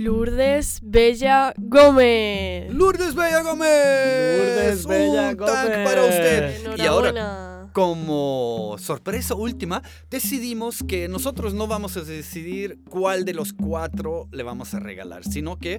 Lourdes 0.09 0.81
Bella 0.83 1.53
Gómez. 1.59 2.73
Lourdes 2.73 3.15
Bella 3.15 3.43
Gómez. 3.43 4.39
Lourdes 4.39 4.87
Bella 4.87 5.31
un 5.33 5.37
tank 5.37 5.39
Gómez. 5.39 5.87
para 5.87 6.03
usted. 6.03 6.79
Y 6.79 6.81
ahora, 6.87 7.69
como 7.75 8.77
sorpresa 8.79 9.35
última, 9.35 9.83
decidimos 10.09 10.83
que 10.83 11.09
nosotros 11.09 11.53
no 11.53 11.67
vamos 11.67 11.99
a 11.99 12.05
decidir 12.05 12.79
cuál 12.89 13.27
de 13.27 13.35
los 13.35 13.53
cuatro 13.53 14.29
le 14.33 14.45
vamos 14.45 14.73
a 14.73 14.81
regalar, 14.81 15.25
sino 15.25 15.59
que 15.59 15.79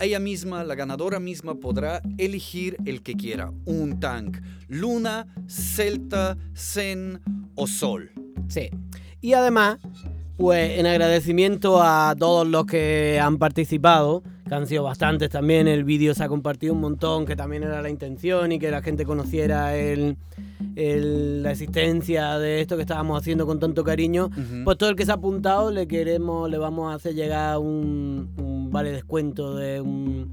ella 0.00 0.20
misma, 0.20 0.64
la 0.64 0.74
ganadora 0.74 1.18
misma, 1.18 1.54
podrá 1.54 2.02
elegir 2.18 2.76
el 2.84 3.02
que 3.02 3.14
quiera. 3.14 3.54
Un 3.64 4.00
tank. 4.00 4.36
Luna, 4.68 5.34
Celta, 5.48 6.36
Zen 6.54 7.22
o 7.54 7.66
Sol. 7.66 8.10
Sí. 8.48 8.68
Y 9.22 9.32
además, 9.32 9.78
pues 10.36 10.78
en 10.78 10.86
agradecimiento 10.86 11.82
a 11.82 12.14
todos 12.18 12.46
los 12.46 12.66
que 12.66 13.20
han 13.20 13.38
participado, 13.38 14.22
que 14.48 14.54
han 14.54 14.66
sido 14.66 14.82
bastantes 14.82 15.30
también, 15.30 15.68
el 15.68 15.84
vídeo 15.84 16.14
se 16.14 16.24
ha 16.24 16.28
compartido 16.28 16.72
un 16.74 16.80
montón, 16.80 17.26
que 17.26 17.36
también 17.36 17.62
era 17.62 17.80
la 17.82 17.90
intención 17.90 18.50
y 18.52 18.58
que 18.58 18.70
la 18.70 18.82
gente 18.82 19.04
conociera 19.04 19.76
el, 19.76 20.16
el- 20.76 21.42
la 21.42 21.52
existencia 21.52 22.38
de 22.38 22.60
esto 22.60 22.76
que 22.76 22.82
estábamos 22.82 23.20
haciendo 23.20 23.46
con 23.46 23.60
tanto 23.60 23.84
cariño. 23.84 24.30
Pues 24.64 24.78
todo 24.78 24.90
el 24.90 24.96
que 24.96 25.04
se 25.04 25.12
ha 25.12 25.14
apuntado 25.14 25.70
le 25.70 25.86
queremos, 25.86 26.50
le 26.50 26.58
vamos 26.58 26.90
a 26.92 26.96
hacer 26.96 27.14
llegar 27.14 27.58
un, 27.58 28.30
un 28.38 28.70
vale 28.70 28.90
descuento 28.90 29.54
de 29.54 29.80
un, 29.80 30.32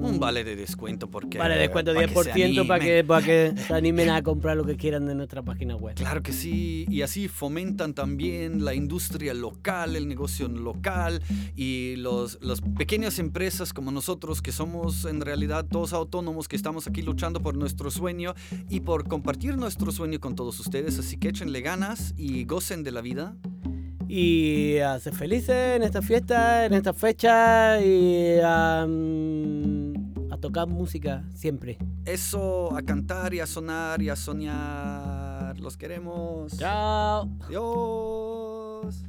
Un 0.00 0.20
vale 0.20 0.44
de 0.44 0.56
descuento 0.56 1.10
porque... 1.10 1.38
vale 1.38 1.56
descuento 1.56 1.94
para 1.94 2.06
que 2.06 2.14
se 2.14 2.32
10% 2.32 2.66
para 2.66 2.84
que, 2.84 3.04
para 3.04 3.24
que 3.24 3.54
se 3.66 3.74
animen 3.74 4.10
a 4.10 4.22
comprar 4.22 4.56
lo 4.56 4.64
que 4.64 4.76
quieran 4.76 5.06
de 5.06 5.14
nuestra 5.14 5.42
página 5.42 5.76
web. 5.76 5.94
Claro 5.96 6.22
que 6.22 6.32
sí, 6.32 6.86
y 6.88 7.02
así 7.02 7.28
fomentan 7.28 7.94
también 7.94 8.64
la 8.64 8.74
industria 8.74 9.34
local, 9.34 9.96
el 9.96 10.08
negocio 10.08 10.48
local 10.48 11.22
y 11.56 11.96
los, 11.96 12.38
las 12.42 12.60
pequeñas 12.60 13.18
empresas 13.18 13.72
como 13.72 13.90
nosotros 13.90 14.42
que 14.42 14.52
somos 14.52 15.04
en 15.04 15.20
realidad 15.20 15.66
todos 15.68 15.92
autónomos 15.92 16.48
que 16.48 16.56
estamos 16.56 16.86
aquí 16.86 17.02
luchando 17.02 17.40
por 17.40 17.56
nuestro 17.56 17.90
sueño 17.90 18.34
y 18.68 18.80
por 18.80 19.08
compartir 19.08 19.56
nuestro 19.56 19.92
sueño 19.92 20.20
con 20.20 20.34
todos 20.34 20.58
ustedes. 20.60 20.98
Así 20.98 21.16
que 21.16 21.28
échenle 21.28 21.60
ganas 21.60 22.14
y 22.16 22.44
gocen 22.44 22.82
de 22.84 22.92
la 22.92 23.00
vida. 23.00 23.36
Y 24.08 24.78
a 24.78 24.98
ser 24.98 25.14
felices 25.14 25.76
en 25.76 25.82
esta 25.82 26.00
fiesta, 26.00 26.64
en 26.64 26.72
esta 26.72 26.94
fecha 26.94 27.78
y 27.80 28.38
a, 28.42 28.86
mm, 28.88 30.32
a 30.32 30.36
tocar 30.38 30.66
música 30.66 31.24
siempre. 31.34 31.76
Eso, 32.06 32.74
a 32.74 32.82
cantar 32.82 33.34
y 33.34 33.40
a 33.40 33.46
sonar 33.46 34.00
y 34.00 34.08
a 34.08 34.16
soñar. 34.16 35.58
Los 35.58 35.76
queremos. 35.76 36.56
Chao. 36.56 37.28
Adiós. 37.46 39.04